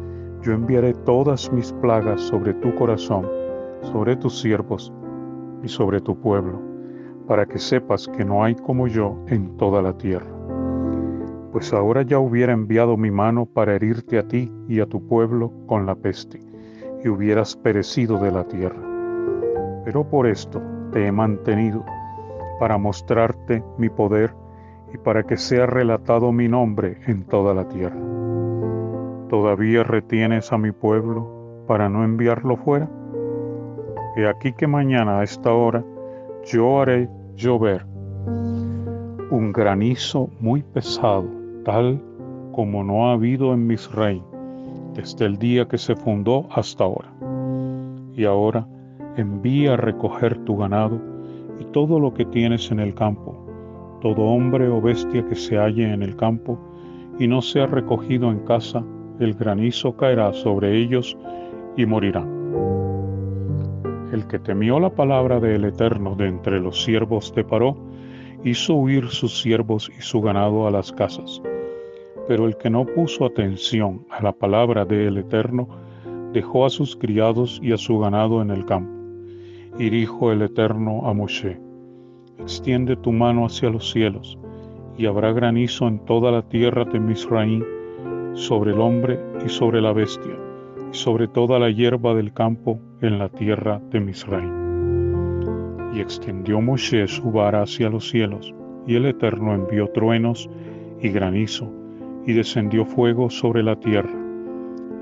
yo 0.41 0.53
enviaré 0.53 0.93
todas 1.05 1.51
mis 1.51 1.71
plagas 1.73 2.21
sobre 2.21 2.53
tu 2.55 2.73
corazón, 2.75 3.27
sobre 3.81 4.15
tus 4.15 4.39
siervos 4.39 4.93
y 5.63 5.67
sobre 5.67 5.99
tu 6.01 6.19
pueblo, 6.19 6.61
para 7.27 7.45
que 7.45 7.59
sepas 7.59 8.07
que 8.07 8.25
no 8.25 8.43
hay 8.43 8.55
como 8.55 8.87
yo 8.87 9.17
en 9.27 9.55
toda 9.57 9.81
la 9.81 9.93
tierra. 9.97 10.29
Pues 11.51 11.73
ahora 11.73 12.03
ya 12.03 12.19
hubiera 12.19 12.53
enviado 12.53 12.95
mi 12.95 13.11
mano 13.11 13.45
para 13.45 13.75
herirte 13.75 14.17
a 14.19 14.27
ti 14.27 14.51
y 14.67 14.79
a 14.79 14.85
tu 14.85 15.05
pueblo 15.07 15.51
con 15.67 15.85
la 15.85 15.95
peste, 15.95 16.39
y 17.03 17.09
hubieras 17.09 17.55
perecido 17.55 18.17
de 18.19 18.31
la 18.31 18.43
tierra. 18.43 18.81
Pero 19.83 20.07
por 20.07 20.27
esto 20.27 20.61
te 20.91 21.07
he 21.07 21.11
mantenido, 21.11 21.83
para 22.59 22.77
mostrarte 22.77 23.63
mi 23.77 23.89
poder 23.89 24.33
y 24.93 24.97
para 24.97 25.23
que 25.23 25.37
sea 25.37 25.65
relatado 25.65 26.31
mi 26.31 26.47
nombre 26.47 26.97
en 27.07 27.23
toda 27.23 27.53
la 27.53 27.67
tierra. 27.67 27.99
¿Todavía 29.29 29.83
retienes 29.83 30.51
a 30.51 30.57
mi 30.57 30.71
pueblo 30.71 31.63
para 31.67 31.89
no 31.89 32.03
enviarlo 32.03 32.57
fuera? 32.57 32.89
He 34.15 34.27
aquí 34.27 34.53
que 34.53 34.67
mañana 34.67 35.19
a 35.19 35.23
esta 35.23 35.53
hora 35.53 35.83
yo 36.45 36.81
haré 36.81 37.09
llover 37.35 37.85
un 39.29 39.51
granizo 39.53 40.29
muy 40.39 40.63
pesado, 40.63 41.27
tal 41.63 42.01
como 42.51 42.83
no 42.83 43.07
ha 43.07 43.13
habido 43.13 43.53
en 43.53 43.67
Misraim 43.67 44.23
desde 44.95 45.25
el 45.25 45.37
día 45.37 45.67
que 45.67 45.77
se 45.77 45.95
fundó 45.95 46.47
hasta 46.51 46.83
ahora. 46.83 47.13
Y 48.15 48.25
ahora 48.25 48.67
envía 49.15 49.73
a 49.73 49.77
recoger 49.77 50.43
tu 50.45 50.57
ganado 50.57 50.99
y 51.59 51.65
todo 51.65 51.99
lo 51.99 52.13
que 52.13 52.25
tienes 52.25 52.71
en 52.71 52.79
el 52.79 52.95
campo, 52.95 53.38
todo 53.99 54.23
hombre 54.23 54.67
o 54.67 54.81
bestia 54.81 55.25
que 55.27 55.35
se 55.35 55.57
halle 55.57 55.91
en 55.93 56.03
el 56.03 56.15
campo 56.15 56.59
y 57.19 57.27
no 57.27 57.41
sea 57.41 57.67
recogido 57.67 58.31
en 58.31 58.39
casa, 58.39 58.83
el 59.19 59.33
granizo 59.33 59.95
caerá 59.97 60.33
sobre 60.33 60.77
ellos 60.77 61.17
y 61.75 61.85
morirán. 61.85 62.39
El 64.13 64.25
que 64.27 64.39
temió 64.39 64.79
la 64.79 64.89
palabra 64.89 65.39
del 65.39 65.65
Eterno 65.65 66.15
de 66.15 66.27
entre 66.27 66.59
los 66.59 66.83
siervos 66.83 67.33
de 67.35 67.43
Paró, 67.43 67.77
hizo 68.43 68.75
huir 68.75 69.07
sus 69.07 69.41
siervos 69.41 69.91
y 69.97 70.01
su 70.01 70.21
ganado 70.21 70.65
a 70.67 70.71
las 70.71 70.91
casas. 70.91 71.41
Pero 72.27 72.47
el 72.47 72.57
que 72.57 72.69
no 72.69 72.85
puso 72.85 73.25
atención 73.25 74.05
a 74.09 74.23
la 74.23 74.31
palabra 74.31 74.85
del 74.85 75.17
Eterno, 75.17 75.67
dejó 76.31 76.65
a 76.65 76.69
sus 76.69 76.95
criados 76.95 77.59
y 77.61 77.71
a 77.73 77.77
su 77.77 77.99
ganado 77.99 78.41
en 78.41 78.51
el 78.51 78.65
campo. 78.65 78.91
Y 79.77 79.89
dijo 79.89 80.31
el 80.31 80.41
Eterno 80.41 81.07
a 81.07 81.13
Moshe, 81.13 81.59
extiende 82.39 82.95
tu 82.95 83.11
mano 83.11 83.45
hacia 83.45 83.69
los 83.69 83.91
cielos, 83.91 84.37
y 84.97 85.05
habrá 85.05 85.31
granizo 85.31 85.87
en 85.87 85.99
toda 85.99 86.31
la 86.31 86.41
tierra 86.41 86.85
de 86.85 86.99
Misraim, 86.99 87.63
sobre 88.33 88.71
el 88.71 88.79
hombre 88.79 89.19
y 89.45 89.49
sobre 89.49 89.81
la 89.81 89.93
bestia, 89.93 90.33
y 90.91 90.95
sobre 90.95 91.27
toda 91.27 91.59
la 91.59 91.69
hierba 91.69 92.13
del 92.13 92.33
campo 92.33 92.79
en 93.01 93.19
la 93.19 93.29
tierra 93.29 93.81
de 93.91 93.99
Misraim. 93.99 94.51
Y 95.93 96.01
extendió 96.01 96.61
Moshe 96.61 97.07
su 97.07 97.31
vara 97.31 97.63
hacia 97.63 97.89
los 97.89 98.09
cielos, 98.09 98.53
y 98.85 98.95
el 98.95 99.05
Eterno 99.05 99.53
envió 99.53 99.87
truenos 99.87 100.49
y 101.01 101.09
granizo, 101.09 101.71
y 102.25 102.33
descendió 102.33 102.85
fuego 102.85 103.29
sobre 103.29 103.63
la 103.63 103.75
tierra, 103.75 104.17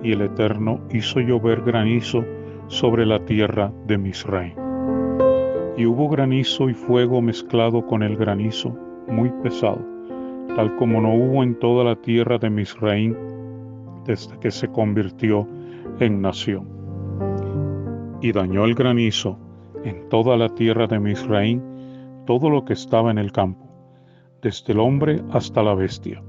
y 0.03 0.11
el 0.11 0.21
Eterno 0.21 0.79
hizo 0.91 1.19
llover 1.19 1.61
granizo 1.61 2.23
sobre 2.67 3.05
la 3.05 3.23
tierra 3.25 3.71
de 3.85 3.97
Misraim. 3.97 4.66
Y 5.77 5.85
hubo 5.85 6.09
granizo 6.09 6.69
y 6.69 6.73
fuego 6.73 7.21
mezclado 7.21 7.85
con 7.85 8.01
el 8.01 8.17
granizo, 8.17 8.75
muy 9.07 9.31
pesado, 9.43 9.79
tal 10.55 10.75
como 10.75 10.99
no 11.01 11.13
hubo 11.13 11.43
en 11.43 11.57
toda 11.59 11.83
la 11.83 11.95
tierra 11.95 12.39
de 12.39 12.49
Misraim 12.49 13.15
desde 14.03 14.39
que 14.39 14.49
se 14.49 14.67
convirtió 14.69 15.47
en 15.99 16.21
nación. 16.21 16.67
Y 18.21 18.31
dañó 18.31 18.65
el 18.65 18.73
granizo 18.73 19.37
en 19.83 20.09
toda 20.09 20.35
la 20.35 20.49
tierra 20.49 20.87
de 20.87 20.99
Misraim 20.99 21.61
todo 22.25 22.49
lo 22.49 22.65
que 22.65 22.73
estaba 22.73 23.11
en 23.11 23.19
el 23.19 23.31
campo, 23.31 23.67
desde 24.41 24.73
el 24.73 24.79
hombre 24.79 25.21
hasta 25.31 25.61
la 25.61 25.75
bestia. 25.75 26.23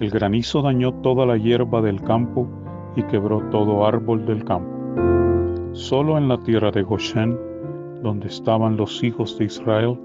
El 0.00 0.10
granizo 0.10 0.62
dañó 0.62 0.94
toda 0.94 1.26
la 1.26 1.36
hierba 1.36 1.82
del 1.82 2.00
campo 2.00 2.48
y 2.96 3.02
quebró 3.04 3.40
todo 3.50 3.86
árbol 3.86 4.24
del 4.24 4.44
campo. 4.44 4.72
Solo 5.72 6.16
en 6.16 6.28
la 6.28 6.38
tierra 6.38 6.70
de 6.70 6.82
Goshen 6.82 7.51
donde 8.02 8.28
estaban 8.28 8.76
los 8.76 9.02
hijos 9.02 9.38
de 9.38 9.44
Israel, 9.44 9.98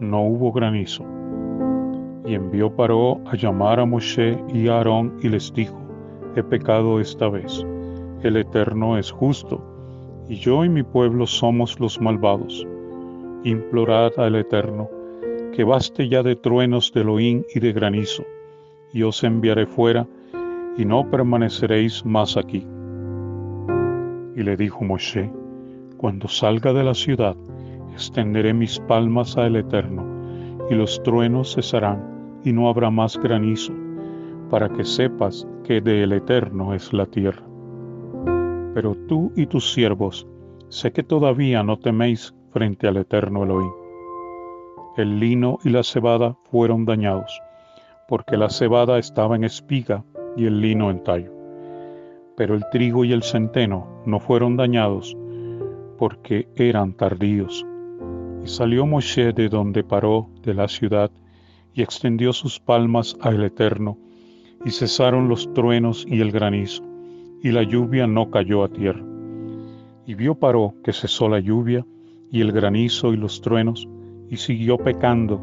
no 0.00 0.22
hubo 0.22 0.52
granizo. 0.52 1.04
Y 2.26 2.34
envió 2.34 2.74
Paró 2.74 3.20
a 3.26 3.36
llamar 3.36 3.80
a 3.80 3.86
Moshe 3.86 4.38
y 4.52 4.68
a 4.68 4.78
Aarón 4.78 5.18
y 5.22 5.28
les 5.28 5.52
dijo, 5.52 5.78
he 6.36 6.42
pecado 6.42 7.00
esta 7.00 7.28
vez, 7.28 7.64
el 8.22 8.36
Eterno 8.36 8.98
es 8.98 9.10
justo, 9.10 9.62
y 10.28 10.36
yo 10.36 10.64
y 10.64 10.68
mi 10.68 10.82
pueblo 10.82 11.26
somos 11.26 11.80
los 11.80 12.00
malvados. 12.00 12.66
Implorad 13.44 14.12
al 14.18 14.34
Eterno, 14.34 14.88
que 15.52 15.64
baste 15.64 16.08
ya 16.08 16.22
de 16.22 16.36
truenos 16.36 16.92
de 16.92 17.00
Elohim 17.00 17.44
y 17.54 17.60
de 17.60 17.72
granizo, 17.72 18.24
y 18.92 19.02
os 19.02 19.24
enviaré 19.24 19.66
fuera, 19.66 20.06
y 20.76 20.84
no 20.84 21.10
permaneceréis 21.10 22.04
más 22.04 22.36
aquí. 22.36 22.66
Y 24.36 24.42
le 24.42 24.56
dijo 24.56 24.84
Moshe, 24.84 25.30
cuando 25.98 26.28
salga 26.28 26.72
de 26.72 26.84
la 26.84 26.94
ciudad, 26.94 27.36
extenderé 27.92 28.54
mis 28.54 28.78
palmas 28.78 29.36
al 29.36 29.56
Eterno, 29.56 30.06
y 30.70 30.74
los 30.74 31.02
truenos 31.02 31.54
cesarán, 31.54 32.40
y 32.44 32.52
no 32.52 32.68
habrá 32.68 32.88
más 32.88 33.18
granizo, 33.18 33.72
para 34.48 34.68
que 34.68 34.84
sepas 34.84 35.46
que 35.64 35.80
del 35.80 36.12
Eterno 36.12 36.72
es 36.72 36.92
la 36.92 37.04
tierra. 37.04 37.42
Pero 38.74 38.94
tú 39.08 39.32
y 39.34 39.46
tus 39.46 39.72
siervos, 39.72 40.26
sé 40.68 40.92
que 40.92 41.02
todavía 41.02 41.64
no 41.64 41.78
teméis 41.78 42.32
frente 42.52 42.86
al 42.86 42.98
Eterno 42.98 43.42
Elohim. 43.42 43.72
El 44.96 45.18
lino 45.18 45.58
y 45.64 45.70
la 45.70 45.82
cebada 45.82 46.36
fueron 46.44 46.84
dañados, 46.84 47.42
porque 48.06 48.36
la 48.36 48.50
cebada 48.50 48.98
estaba 48.98 49.34
en 49.34 49.44
espiga 49.44 50.04
y 50.36 50.46
el 50.46 50.60
lino 50.60 50.90
en 50.90 51.02
tallo. 51.02 51.32
Pero 52.36 52.54
el 52.54 52.64
trigo 52.70 53.04
y 53.04 53.12
el 53.12 53.24
centeno 53.24 54.02
no 54.06 54.20
fueron 54.20 54.56
dañados, 54.56 55.16
porque 55.98 56.48
eran 56.56 56.94
tardíos. 56.94 57.66
Y 58.44 58.48
salió 58.48 58.86
Moshe 58.86 59.32
de 59.32 59.48
donde 59.48 59.84
paró 59.84 60.30
de 60.42 60.54
la 60.54 60.68
ciudad 60.68 61.10
y 61.74 61.82
extendió 61.82 62.32
sus 62.32 62.58
palmas 62.60 63.16
al 63.20 63.42
Eterno, 63.44 63.98
y 64.64 64.70
cesaron 64.70 65.28
los 65.28 65.52
truenos 65.54 66.06
y 66.08 66.20
el 66.20 66.32
granizo, 66.32 66.82
y 67.42 67.52
la 67.52 67.62
lluvia 67.62 68.06
no 68.06 68.30
cayó 68.30 68.64
a 68.64 68.68
tierra. 68.68 69.04
Y 70.06 70.14
vio 70.14 70.34
Paró 70.34 70.74
que 70.82 70.92
cesó 70.92 71.28
la 71.28 71.38
lluvia 71.38 71.84
y 72.30 72.40
el 72.40 72.52
granizo 72.52 73.12
y 73.12 73.16
los 73.16 73.40
truenos, 73.40 73.88
y 74.30 74.36
siguió 74.36 74.78
pecando, 74.78 75.40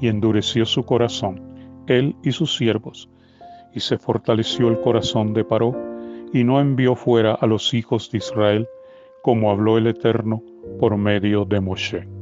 y 0.00 0.08
endureció 0.08 0.66
su 0.66 0.84
corazón, 0.84 1.40
él 1.86 2.16
y 2.22 2.32
sus 2.32 2.56
siervos, 2.56 3.08
y 3.74 3.80
se 3.80 3.98
fortaleció 3.98 4.68
el 4.68 4.80
corazón 4.80 5.32
de 5.32 5.44
Paró, 5.44 5.74
y 6.32 6.44
no 6.44 6.60
envió 6.60 6.96
fuera 6.96 7.34
a 7.34 7.46
los 7.46 7.72
hijos 7.72 8.10
de 8.10 8.18
Israel, 8.18 8.68
como 9.26 9.50
habló 9.50 9.76
el 9.76 9.88
Eterno 9.88 10.40
por 10.78 10.96
medio 10.96 11.44
de 11.44 11.60
Moshe. 11.60 12.15